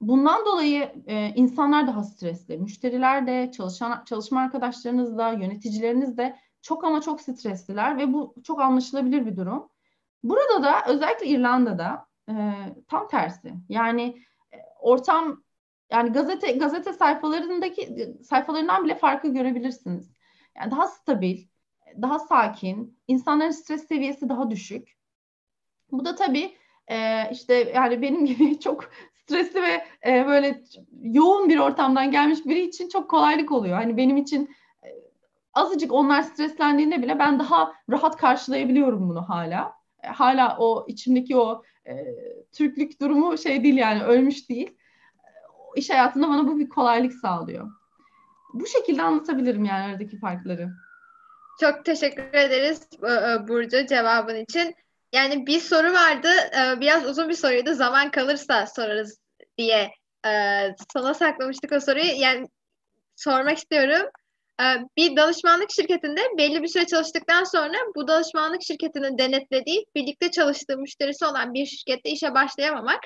[0.00, 2.58] Bundan dolayı e, insanlar daha stresli.
[2.58, 8.60] Müşteriler de, çalışan çalışma arkadaşlarınız da, yöneticileriniz de çok ama çok stresliler ve bu çok
[8.60, 9.68] anlaşılabilir bir durum.
[10.22, 12.34] Burada da özellikle İrlanda'da e,
[12.88, 13.54] tam tersi.
[13.68, 14.22] Yani
[14.54, 15.42] e, ortam
[15.90, 20.10] yani gazete gazete sayfalarındaki sayfalarından bile farkı görebilirsiniz.
[20.56, 21.46] Yani daha stabil,
[22.02, 24.96] daha sakin, insanların stres seviyesi daha düşük.
[25.92, 26.56] Bu da tabii
[26.88, 30.62] e, işte yani benim gibi çok stresli ve e, böyle
[31.02, 33.76] yoğun bir ortamdan gelmiş biri için çok kolaylık oluyor.
[33.76, 34.50] Hani benim için
[35.56, 39.72] azıcık onlar streslendiğinde bile ben daha rahat karşılayabiliyorum bunu hala.
[40.02, 41.94] e, hala o içimdeki o e,
[42.52, 44.76] Türklük durumu şey değil yani ölmüş değil.
[45.76, 47.70] İş hayatında bana bu bir kolaylık sağlıyor.
[48.54, 50.70] Bu şekilde anlatabilirim yani aradaki farkları.
[51.60, 54.74] Çok teşekkür ederiz e, e, Burcu cevabın için.
[55.12, 56.28] Yani bir soru vardı.
[56.28, 57.74] E, biraz uzun bir soruydu.
[57.74, 59.20] Zaman kalırsa sorarız
[59.58, 59.90] diye
[60.92, 62.12] sona saklamıştık o soruyu.
[62.16, 62.48] Yani
[63.16, 64.10] sormak istiyorum.
[64.96, 71.24] Bir danışmanlık şirketinde belli bir süre çalıştıktan sonra bu danışmanlık şirketinin denetlediği, birlikte çalıştığı müşterisi
[71.24, 73.00] olan bir şirkette işe başlayamamak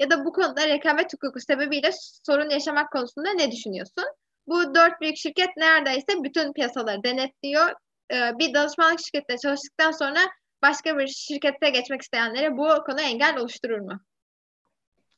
[0.00, 1.90] ya da bu konuda rekabet hukuku sebebiyle
[2.26, 4.04] sorun yaşamak konusunda ne düşünüyorsun?
[4.46, 7.74] Bu dört büyük şirket neredeyse bütün piyasaları denetliyor.
[8.10, 10.20] Bir danışmanlık şirketinde çalıştıktan sonra
[10.62, 14.00] başka bir şirkette geçmek isteyenlere bu konu engel oluşturur mu?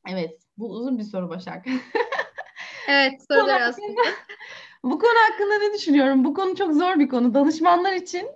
[0.09, 1.65] Evet, bu uzun bir soru Başak.
[2.87, 4.01] evet, sorular aslında.
[4.91, 6.23] Bu konu hakkında ne düşünüyorum?
[6.23, 7.33] Bu konu çok zor bir konu.
[7.33, 8.27] Danışmanlar için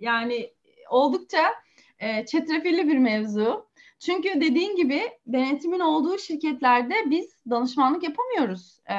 [0.00, 0.50] yani
[0.90, 1.54] oldukça
[1.98, 3.68] e, çetrefilli bir mevzu.
[3.98, 8.80] Çünkü dediğin gibi denetimin olduğu şirketlerde biz danışmanlık yapamıyoruz.
[8.90, 8.96] E,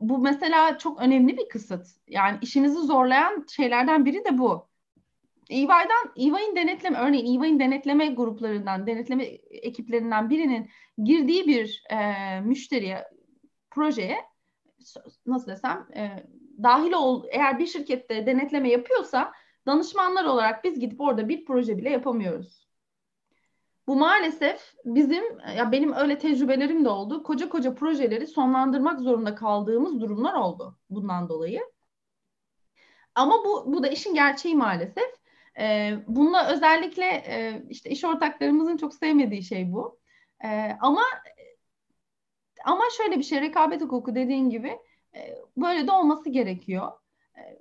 [0.00, 1.86] bu mesela çok önemli bir kısıt.
[2.08, 4.68] Yani işinizi zorlayan şeylerden biri de bu.
[5.50, 10.70] EY'den, EY'in denetleme, örneğin EY'in denetleme gruplarından, denetleme ekiplerinden birinin
[11.04, 13.04] girdiği bir e, müşteriye,
[13.70, 14.24] projeye
[15.26, 16.26] nasıl desem e,
[16.62, 19.32] dahil ol, eğer bir şirkette denetleme yapıyorsa
[19.66, 22.68] danışmanlar olarak biz gidip orada bir proje bile yapamıyoruz.
[23.86, 25.24] Bu maalesef bizim
[25.56, 27.22] ya benim öyle tecrübelerim de oldu.
[27.22, 31.60] Koca koca projeleri sonlandırmak zorunda kaldığımız durumlar oldu bundan dolayı.
[33.14, 35.18] Ama bu bu da işin gerçeği maalesef.
[35.60, 39.98] E, bununla özellikle e, işte iş ortaklarımızın çok sevmediği şey bu.
[40.44, 41.02] E, ama
[42.64, 44.78] ama şöyle bir şey rekabet hukuku dediğin gibi
[45.14, 46.92] e, böyle de olması gerekiyor.
[47.36, 47.58] E,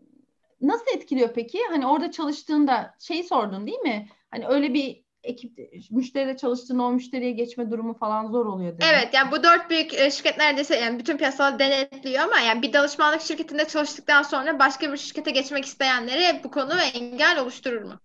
[0.61, 1.59] nasıl etkiliyor peki?
[1.69, 4.07] Hani orada çalıştığında şeyi sordun değil mi?
[4.31, 5.59] Hani öyle bir ekip
[5.91, 8.73] müşteride çalıştığında o müşteriye geçme durumu falan zor oluyor.
[8.73, 8.85] Dedi.
[8.93, 12.73] Evet yani bu dört büyük e, şirket neredeyse yani bütün piyasaları denetliyor ama yani bir
[12.73, 17.99] danışmanlık şirketinde çalıştıktan sonra başka bir şirkete geçmek isteyenlere bu konu engel oluşturur mu?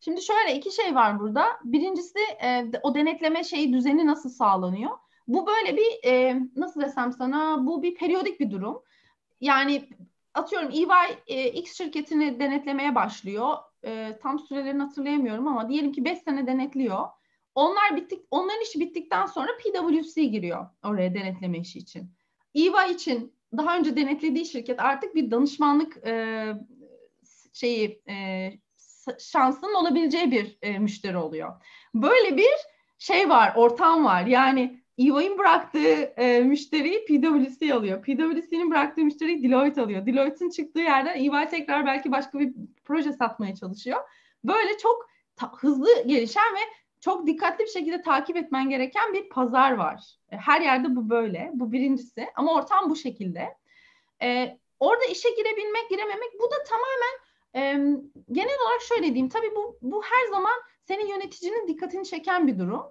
[0.00, 1.46] Şimdi şöyle iki şey var burada.
[1.64, 4.90] Birincisi e, o denetleme şeyi düzeni nasıl sağlanıyor?
[5.28, 8.82] Bu böyle bir e, nasıl desem sana bu bir periyodik bir durum.
[9.40, 9.88] Yani
[10.34, 10.86] atıyorum EY
[11.26, 13.56] e, X şirketini denetlemeye başlıyor.
[13.84, 17.06] E, tam sürelerini hatırlayamıyorum ama diyelim ki 5 sene denetliyor.
[17.54, 22.10] Onlar bittik, onların işi bittikten sonra PwC giriyor oraya denetleme işi için.
[22.54, 26.44] EY için daha önce denetlediği şirket artık bir danışmanlık e,
[27.52, 28.50] şeyi e,
[29.18, 31.62] şansının olabileceği bir e, müşteri oluyor.
[31.94, 32.54] Böyle bir
[32.98, 34.26] şey var, ortam var.
[34.26, 38.02] Yani EY'in bıraktığı e, müşteriyi PwC alıyor.
[38.02, 40.06] PwC'nin bıraktığı müşteriyi Deloitte alıyor.
[40.06, 42.52] Deloitte'in çıktığı yerden EY tekrar belki başka bir
[42.84, 44.00] proje satmaya çalışıyor.
[44.44, 46.60] Böyle çok ta- hızlı gelişen ve
[47.00, 50.16] çok dikkatli bir şekilde takip etmen gereken bir pazar var.
[50.32, 51.50] E, her yerde bu böyle.
[51.54, 52.26] Bu birincisi.
[52.34, 53.48] Ama ortam bu şekilde.
[54.22, 57.14] Ee, orada işe girebilmek, girememek bu da tamamen
[57.54, 57.60] e,
[58.32, 59.28] genel olarak şöyle diyeyim.
[59.28, 62.82] Tabii bu, bu her zaman senin yöneticinin dikkatini çeken bir durum.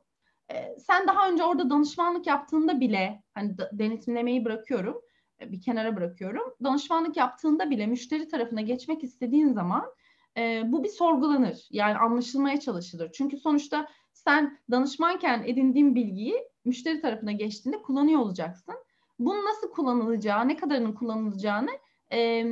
[0.77, 5.01] Sen daha önce orada danışmanlık yaptığında bile hani denetimlemeyi bırakıyorum
[5.41, 6.53] bir kenara bırakıyorum.
[6.63, 9.93] Danışmanlık yaptığında bile müşteri tarafına geçmek istediğin zaman
[10.37, 11.67] e, bu bir sorgulanır.
[11.71, 13.11] Yani anlaşılmaya çalışılır.
[13.13, 16.35] Çünkü sonuçta sen danışmanken edindiğin bilgiyi
[16.65, 18.75] müşteri tarafına geçtiğinde kullanıyor olacaksın.
[19.19, 21.71] Bunun nasıl kullanılacağı, ne kadarının kullanılacağını
[22.11, 22.45] e,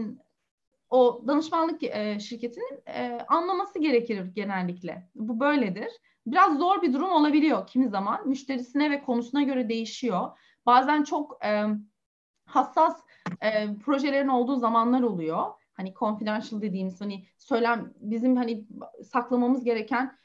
[0.90, 5.10] o danışmanlık e, şirketinin e, anlaması gerekir genellikle.
[5.16, 5.90] Bu böyledir.
[6.28, 8.28] Biraz zor bir durum olabiliyor kimi zaman.
[8.28, 10.38] Müşterisine ve konusuna göre değişiyor.
[10.66, 11.64] Bazen çok e,
[12.46, 13.02] hassas
[13.42, 15.46] e, projelerin olduğu zamanlar oluyor.
[15.74, 18.66] Hani confidential dediğimiz hani söylem bizim hani
[19.04, 20.18] saklamamız gereken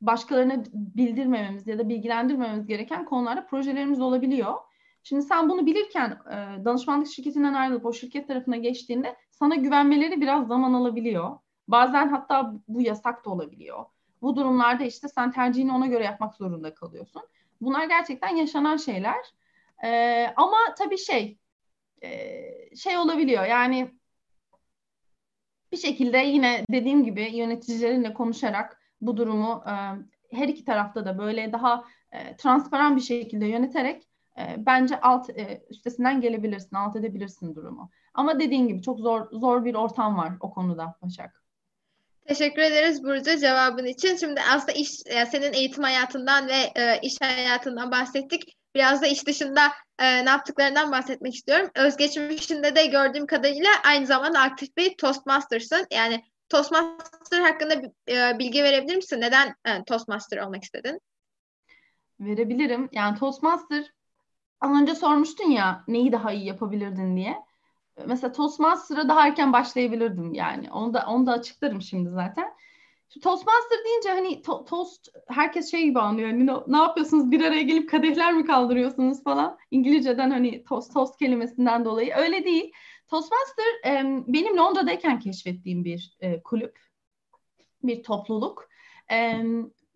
[0.00, 4.54] başkalarına bildirmememiz ya da bilgilendirmememiz gereken konularda projelerimiz olabiliyor.
[5.02, 10.48] Şimdi sen bunu bilirken e, danışmanlık şirketinden ayrılıp o şirket tarafına geçtiğinde sana güvenmeleri biraz
[10.48, 11.38] zaman alabiliyor.
[11.68, 13.84] Bazen hatta bu yasak da olabiliyor.
[14.22, 17.22] Bu durumlarda işte sen tercihini ona göre yapmak zorunda kalıyorsun.
[17.60, 19.34] Bunlar gerçekten yaşanan şeyler.
[19.84, 21.38] E, ama tabii şey
[22.02, 23.90] e, şey olabiliyor yani
[25.72, 29.72] bir şekilde yine dediğim gibi yöneticilerinle konuşarak bu durumu e,
[30.36, 34.02] her iki tarafta da böyle daha e, transparan bir şekilde yöneterek
[34.38, 37.90] e, bence alt e, üstesinden gelebilirsin, alt edebilirsin durumu.
[38.14, 41.42] Ama dediğin gibi çok zor zor bir ortam var o konuda Başak.
[42.28, 44.16] Teşekkür ederiz Burcu cevabın için.
[44.16, 48.56] Şimdi aslında iş yani senin eğitim hayatından ve e, iş hayatından bahsettik.
[48.74, 51.70] Biraz da iş dışında e, ne yaptıklarından bahsetmek istiyorum.
[51.74, 55.86] Özgeçmişinde de gördüğüm kadarıyla aynı zamanda aktif bir Toastmaster'sın.
[55.92, 57.74] Yani Toastmaster hakkında
[58.08, 59.20] e, bilgi verebilir misin?
[59.20, 61.00] Neden e, Toastmaster olmak istedin?
[62.20, 62.88] Verebilirim.
[62.92, 63.84] Yani Toastmaster
[64.60, 67.36] az önce sormuştun ya neyi daha iyi yapabilirdin diye.
[68.06, 70.70] Mesela Toastmaster'a daha erken başlayabilirdim yani.
[70.72, 72.52] Onu da, onu da açıklarım şimdi zaten.
[73.08, 76.28] Şimdi Toastmaster deyince hani to- toast herkes şey gibi anlıyor.
[76.28, 79.58] Hani ne, ne yapıyorsunuz bir araya gelip kadehler mi kaldırıyorsunuz falan.
[79.70, 82.14] İngilizceden hani toast, toast kelimesinden dolayı.
[82.14, 82.72] Öyle değil.
[83.08, 86.78] Toastmaster e, benim Londra'dayken keşfettiğim bir e, kulüp,
[87.82, 88.68] bir topluluk.
[89.12, 89.42] E,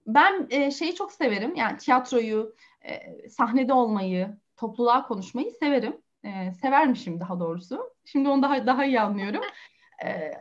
[0.07, 1.55] ben e, şeyi çok severim.
[1.55, 2.55] Yani tiyatroyu,
[2.85, 6.03] e, sahnede olmayı, topluluğa konuşmayı severim.
[6.25, 7.91] E, severmişim daha doğrusu.
[8.05, 9.43] Şimdi onu daha daha iyi anlıyorum.
[10.05, 10.33] E,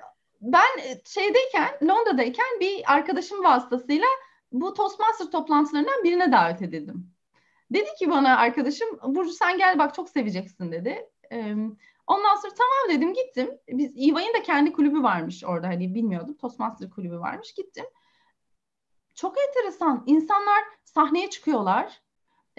[0.42, 0.66] ben
[1.06, 4.06] şeydeyken, Londra'dayken bir arkadaşım vasıtasıyla
[4.52, 7.12] bu Toastmaster toplantılarından birine davet edildim.
[7.72, 11.10] Dedi ki bana arkadaşım, Burcu sen gel bak çok seveceksin dedi.
[11.32, 11.56] E,
[12.08, 13.52] ondan sonra tamam dedim gittim.
[13.68, 16.38] Biz İva'nın da kendi kulübü varmış orada hani bilmiyordum.
[16.38, 17.86] Toastmaster kulübü varmış gittim.
[19.16, 20.04] Çok enteresan.
[20.06, 22.02] İnsanlar sahneye çıkıyorlar.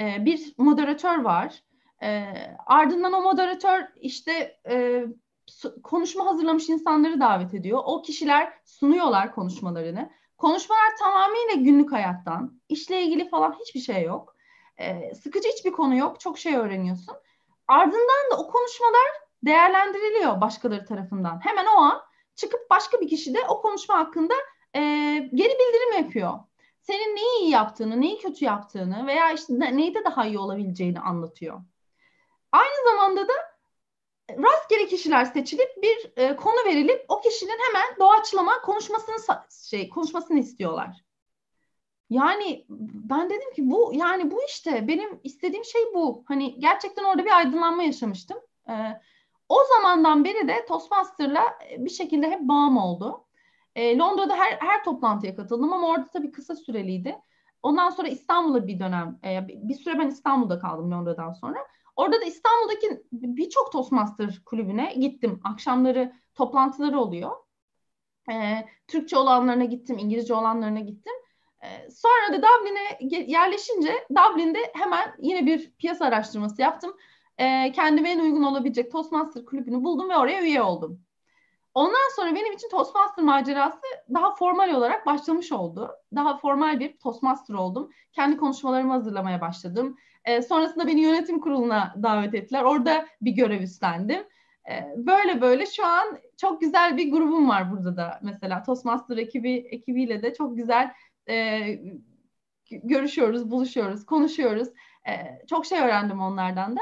[0.00, 1.62] E, bir moderatör var.
[2.02, 2.24] E,
[2.66, 5.04] ardından o moderatör işte e,
[5.82, 7.82] konuşma hazırlamış insanları davet ediyor.
[7.84, 10.10] O kişiler sunuyorlar konuşmalarını.
[10.38, 14.36] Konuşmalar tamamıyla günlük hayattan, işle ilgili falan hiçbir şey yok.
[14.78, 16.20] E, sıkıcı hiçbir konu yok.
[16.20, 17.14] Çok şey öğreniyorsun.
[17.68, 19.06] Ardından da o konuşmalar
[19.44, 21.40] değerlendiriliyor başkaları tarafından.
[21.44, 22.02] Hemen o an
[22.34, 24.34] çıkıp başka bir kişi de o konuşma hakkında
[24.74, 24.80] e,
[25.34, 26.38] geri bildirim yapıyor
[26.82, 31.60] senin neyi iyi yaptığını, neyi kötü yaptığını veya işte neyde daha iyi olabileceğini anlatıyor.
[32.52, 33.32] Aynı zamanda da
[34.30, 39.16] rastgele kişiler seçilip bir e, konu verilip o kişinin hemen doğaçlama konuşmasını
[39.70, 41.04] şey konuşmasını istiyorlar.
[42.10, 46.24] Yani ben dedim ki bu yani bu işte benim istediğim şey bu.
[46.28, 48.38] Hani gerçekten orada bir aydınlanma yaşamıştım.
[48.68, 48.72] E,
[49.48, 53.24] o zamandan beri de Toastmaster'la bir şekilde hep bağım oldu.
[53.74, 57.16] E, Londra'da her, her toplantıya katıldım ama orada tabii kısa süreliydi.
[57.62, 61.58] Ondan sonra İstanbul'a bir dönem, e, bir süre ben İstanbul'da kaldım Londra'dan sonra.
[61.96, 65.40] Orada da İstanbul'daki birçok Toastmaster kulübüne gittim.
[65.44, 67.30] Akşamları toplantıları oluyor.
[68.32, 71.12] E, Türkçe olanlarına gittim, İngilizce olanlarına gittim.
[71.62, 76.96] E, sonra da Dublin'e yerleşince Dublin'de hemen yine bir piyasa araştırması yaptım.
[77.38, 81.02] E, kendime en uygun olabilecek Toastmaster kulübünü buldum ve oraya üye oldum.
[81.74, 83.80] Ondan sonra benim için Toastmaster macerası
[84.14, 85.90] daha formal olarak başlamış oldu.
[86.14, 87.90] Daha formal bir Toastmaster oldum.
[88.12, 89.96] Kendi konuşmalarımı hazırlamaya başladım.
[90.24, 92.62] E, sonrasında beni yönetim kuruluna davet ettiler.
[92.62, 94.24] Orada bir görev üstlendim.
[94.70, 98.20] E, böyle böyle şu an çok güzel bir grubum var burada da.
[98.22, 100.92] Mesela Toastmaster ekibi ekibiyle de çok güzel
[101.28, 101.60] e,
[102.70, 104.68] görüşüyoruz, buluşuyoruz, konuşuyoruz.
[105.08, 106.80] E, çok şey öğrendim onlardan da.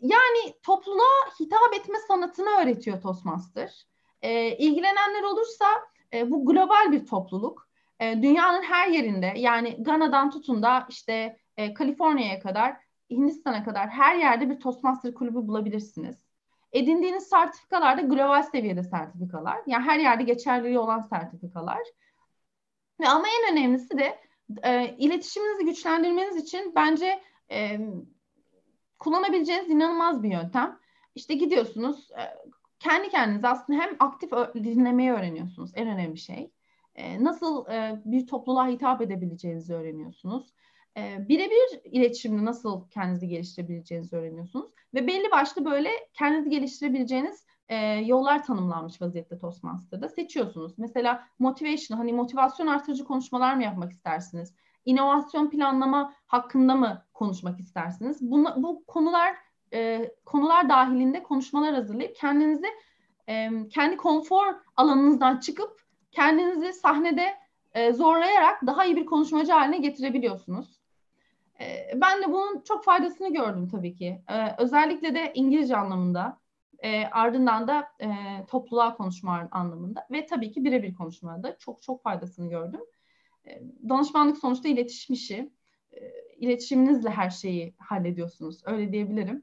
[0.00, 3.89] Yani topluluğa hitap etme sanatını öğretiyor Toastmaster.
[4.22, 5.66] E, ilgilenenler olursa
[6.12, 7.68] e, bu global bir topluluk.
[8.00, 12.76] E, dünyanın her yerinde yani Gana'dan tutun da işte e, Kaliforniya'ya kadar
[13.10, 16.30] Hindistan'a kadar her yerde bir Toastmaster kulübü bulabilirsiniz.
[16.72, 19.58] Edindiğiniz sertifikalar da global seviyede sertifikalar.
[19.66, 21.80] Yani her yerde geçerliliği olan sertifikalar.
[23.00, 24.18] Ve ama en önemlisi de
[24.62, 27.80] e, iletişiminizi güçlendirmeniz için bence e,
[28.98, 30.78] kullanabileceğiniz inanılmaz bir yöntem.
[31.14, 32.22] İşte gidiyorsunuz, e,
[32.80, 36.52] kendi kendinize aslında hem aktif dinlemeyi öğreniyorsunuz en önemli şey.
[36.94, 40.54] E, nasıl e, bir topluluğa hitap edebileceğinizi öğreniyorsunuz.
[40.96, 44.70] E, birebir iletişimde nasıl kendinizi geliştirebileceğinizi öğreniyorsunuz.
[44.94, 50.72] Ve belli başlı böyle kendinizi geliştirebileceğiniz e, yollar tanımlanmış vaziyette Toastmaster'da seçiyorsunuz.
[50.78, 54.54] Mesela motivation, hani motivasyon artırıcı konuşmalar mı yapmak istersiniz?
[54.84, 58.18] İnovasyon planlama hakkında mı konuşmak istersiniz?
[58.20, 59.36] Buna, bu konular
[59.72, 62.66] e, konular dahilinde konuşmalar hazırlayıp kendinizi
[63.28, 67.34] e, kendi konfor alanınızdan çıkıp kendinizi sahnede
[67.74, 70.80] e, zorlayarak daha iyi bir konuşmacı haline getirebiliyorsunuz.
[71.60, 74.22] E, ben de bunun çok faydasını gördüm tabii ki.
[74.28, 76.40] E, özellikle de İngilizce anlamında,
[76.78, 78.08] e, ardından da e,
[78.46, 82.80] topluluğa konuşma anlamında ve tabii ki birebir konuşmada çok çok faydasını gördüm.
[83.46, 85.52] E, danışmanlık sonuçta iletişim işi.
[85.92, 86.00] E,
[86.36, 88.62] iletişiminizle her şeyi hallediyorsunuz.
[88.64, 89.42] Öyle diyebilirim.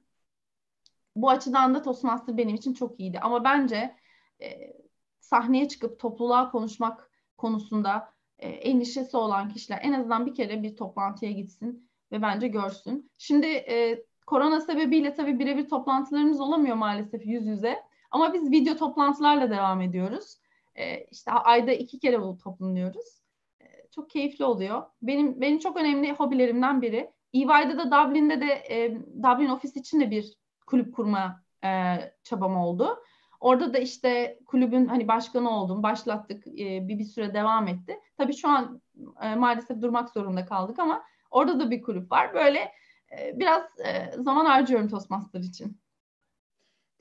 [1.17, 3.19] Bu açıdan da Toastmaster benim için çok iyiydi.
[3.19, 3.95] Ama bence
[4.41, 4.73] e,
[5.19, 11.31] sahneye çıkıp topluluğa konuşmak konusunda e, endişesi olan kişiler en azından bir kere bir toplantıya
[11.31, 13.11] gitsin ve bence görsün.
[13.17, 17.83] Şimdi e, korona sebebiyle tabii birebir toplantılarımız olamıyor maalesef yüz yüze.
[18.11, 20.37] Ama biz video toplantılarla devam ediyoruz.
[20.75, 23.21] E, işte ayda iki kere bu toplanıyoruz.
[23.61, 23.65] E,
[23.95, 24.83] çok keyifli oluyor.
[25.01, 27.11] Benim benim çok önemli hobilerimden biri.
[27.33, 30.37] EY'de de Dublin'de de e, Dublin ofis için de bir
[30.67, 33.03] kulüp kurma e, çabam oldu.
[33.39, 37.99] Orada da işte kulübün hani başkanı oldum, başlattık, e, bir bir süre devam etti.
[38.17, 38.81] Tabii şu an
[39.21, 42.33] e, maalesef durmak zorunda kaldık ama orada da bir kulüp var.
[42.33, 42.71] Böyle
[43.17, 45.81] e, biraz e, zaman harcıyorum Toastmaster için.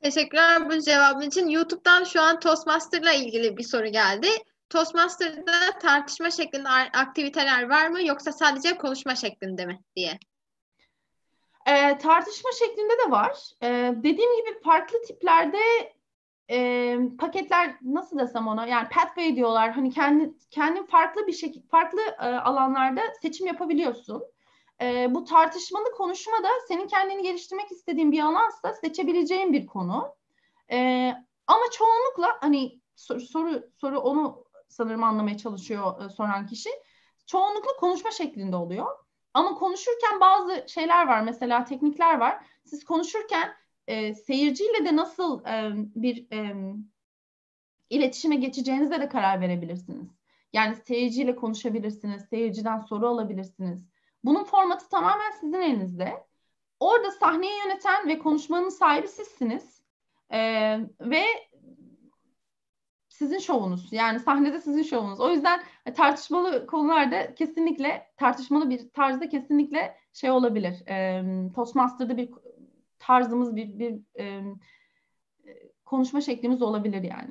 [0.02, 1.48] Teşekkürler bu cevabın için.
[1.48, 4.28] YouTube'dan şu an Toastmaster'la ilgili bir soru geldi.
[4.70, 10.18] Toastmaster'da tartışma şeklinde aktiviteler var mı yoksa sadece konuşma şeklinde mi diye.
[11.66, 13.50] E, tartışma şeklinde de var.
[13.62, 15.58] E, dediğim gibi farklı tiplerde
[16.50, 19.70] e, paketler nasıl desem ona yani pathway diyorlar.
[19.70, 24.22] Hani kendi kendin farklı bir şekilde farklı e, alanlarda seçim yapabiliyorsun.
[24.82, 30.16] E, bu tartışmalı konuşma da senin kendini geliştirmek istediğin bir alansa seçebileceğin bir konu.
[30.70, 31.12] E,
[31.46, 36.70] ama çoğunlukla hani soru soru, soru onu sanırım anlamaya çalışıyor e, soran kişi.
[37.26, 39.05] Çoğunlukla konuşma şeklinde oluyor.
[39.36, 42.46] Ama konuşurken bazı şeyler var mesela teknikler var.
[42.64, 43.54] Siz konuşurken
[43.86, 46.54] e, seyirciyle de nasıl e, bir e,
[47.90, 50.08] iletişime geçeceğinize de karar verebilirsiniz.
[50.52, 53.88] Yani seyirciyle konuşabilirsiniz, seyirciden soru alabilirsiniz.
[54.24, 56.26] Bunun formatı tamamen sizin elinizde.
[56.80, 59.82] Orada sahneyi yöneten ve konuşmanın sahibi sizsiniz.
[60.32, 61.24] Ee, ve
[63.08, 63.92] sizin şovunuz.
[63.92, 65.20] Yani sahnede sizin şovunuz.
[65.20, 65.62] O yüzden
[65.94, 70.88] tartışmalı konularda kesinlikle tartışmalı bir tarzda kesinlikle şey olabilir.
[70.88, 71.22] E,
[71.54, 72.30] Toastmaster'da bir
[72.98, 74.42] tarzımız bir bir e,
[75.84, 77.30] konuşma şeklimiz olabilir yani.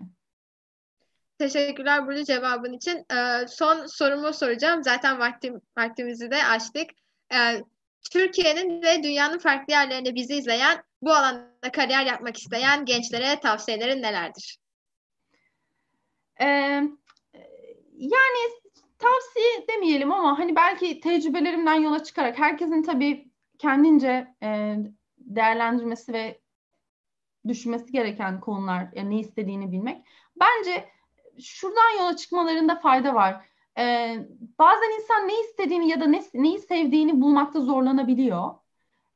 [1.37, 3.05] Teşekkürler burada cevabın için.
[3.11, 4.83] Ee, son sorumu soracağım.
[4.83, 6.89] Zaten vaktim, vaktimizi de açtık.
[7.33, 7.63] Ee,
[8.11, 14.57] Türkiye'nin ve dünyanın farklı yerlerinde bizi izleyen, bu alanda kariyer yapmak isteyen gençlere tavsiyelerin nelerdir?
[16.41, 16.83] Ee,
[17.97, 18.51] yani
[18.99, 24.77] tavsiye demeyelim ama hani belki tecrübelerimden yola çıkarak herkesin tabii kendince e,
[25.17, 26.41] değerlendirmesi ve
[27.47, 30.05] düşünmesi gereken konular, yani ne istediğini bilmek.
[30.39, 30.89] Bence
[31.41, 33.45] şuradan yola çıkmalarında fayda var.
[33.77, 34.17] Ee,
[34.59, 38.55] bazen insan ne istediğini ya da ne, neyi sevdiğini bulmakta zorlanabiliyor.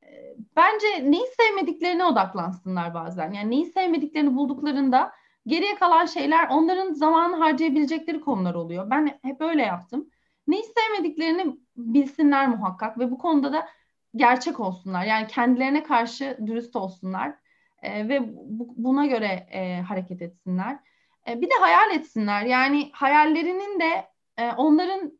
[0.03, 3.31] Ee, bence neyi sevmediklerine odaklansınlar bazen.
[3.31, 5.11] Yani neyi sevmediklerini bulduklarında
[5.49, 8.89] geriye kalan şeyler onların zamanı harcayabilecekleri konular oluyor.
[8.89, 10.09] Ben hep öyle yaptım.
[10.47, 13.67] Neyi sevmediklerini bilsinler muhakkak ve bu konuda da
[14.15, 15.05] gerçek olsunlar.
[15.05, 17.35] Yani kendilerine karşı dürüst olsunlar
[17.81, 20.79] e, ve bu, buna göre e, hareket etsinler.
[21.27, 22.45] E, bir de hayal etsinler.
[22.45, 25.19] Yani hayallerinin de e, onların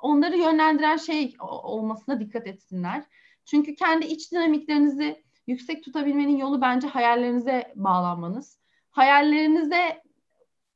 [0.00, 3.04] onları yönlendiren şey olmasına dikkat etsinler.
[3.44, 8.63] Çünkü kendi iç dinamiklerinizi yüksek tutabilmenin yolu bence hayallerinize bağlanmanız.
[8.94, 10.02] Hayallerinize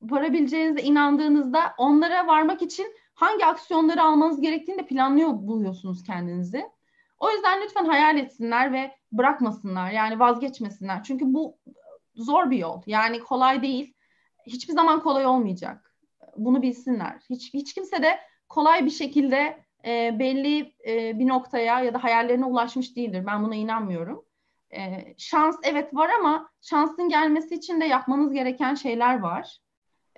[0.03, 6.67] varabileceğinize inandığınızda onlara varmak için hangi aksiyonları almanız gerektiğini de planlıyor buluyorsunuz kendinizi.
[7.19, 9.91] O yüzden lütfen hayal etsinler ve bırakmasınlar.
[9.91, 11.03] Yani vazgeçmesinler.
[11.03, 11.59] Çünkü bu
[12.15, 12.83] zor bir yol.
[12.87, 13.95] Yani kolay değil.
[14.47, 15.95] Hiçbir zaman kolay olmayacak.
[16.37, 17.21] Bunu bilsinler.
[17.31, 22.45] Hiç, hiç kimse de kolay bir şekilde e, belli e, bir noktaya ya da hayallerine
[22.45, 23.27] ulaşmış değildir.
[23.27, 24.28] Ben buna inanmıyorum.
[24.75, 29.59] E, şans evet var ama şansın gelmesi için de yapmanız gereken şeyler var.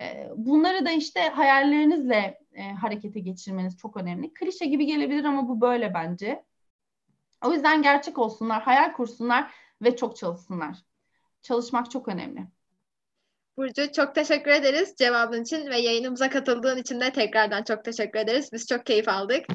[0.00, 4.34] E, bunları da işte hayallerinizle e, harekete geçirmeniz çok önemli.
[4.34, 6.44] Klişe gibi gelebilir ama bu böyle bence.
[7.44, 10.78] O yüzden gerçek olsunlar, hayal kursunlar ve çok çalışsınlar.
[11.42, 12.46] Çalışmak çok önemli.
[13.56, 18.50] Burcu çok teşekkür ederiz cevabın için ve yayınımıza katıldığın için de tekrardan çok teşekkür ederiz.
[18.52, 19.46] Biz çok keyif aldık.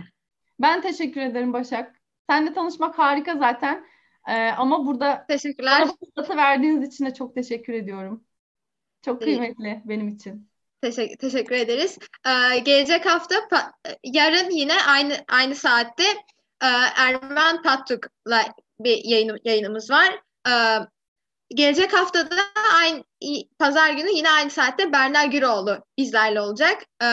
[0.59, 1.95] Ben teşekkür ederim Başak.
[2.29, 3.85] Seninle tanışmak harika zaten.
[4.27, 5.87] Ee, ama burada Teşekkürler.
[6.17, 8.23] bana verdiğiniz için de çok teşekkür ediyorum.
[9.01, 9.81] Çok kıymetli İyi.
[9.85, 10.49] benim için.
[10.81, 11.97] Teşekkür, teşekkür ederiz.
[12.25, 13.35] Ee, gelecek hafta
[14.03, 16.03] yarın yine aynı aynı saatte
[16.63, 16.67] e,
[16.97, 20.21] Erman Pattuk'la bir yayın, yayınımız var.
[20.47, 20.53] E,
[21.55, 22.35] gelecek haftada
[22.81, 23.03] aynı
[23.59, 26.85] pazar günü yine aynı saatte Berna Güroğlu bizlerle olacak.
[27.03, 27.07] E,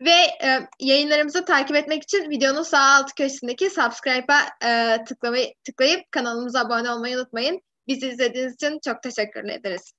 [0.00, 6.60] ve e, yayınlarımızı takip etmek için videonun sağ alt köşesindeki subscribe'a e, tıklamayı, tıklayıp kanalımıza
[6.60, 7.60] abone olmayı unutmayın.
[7.88, 9.92] Bizi izlediğiniz için çok teşekkür ederiz.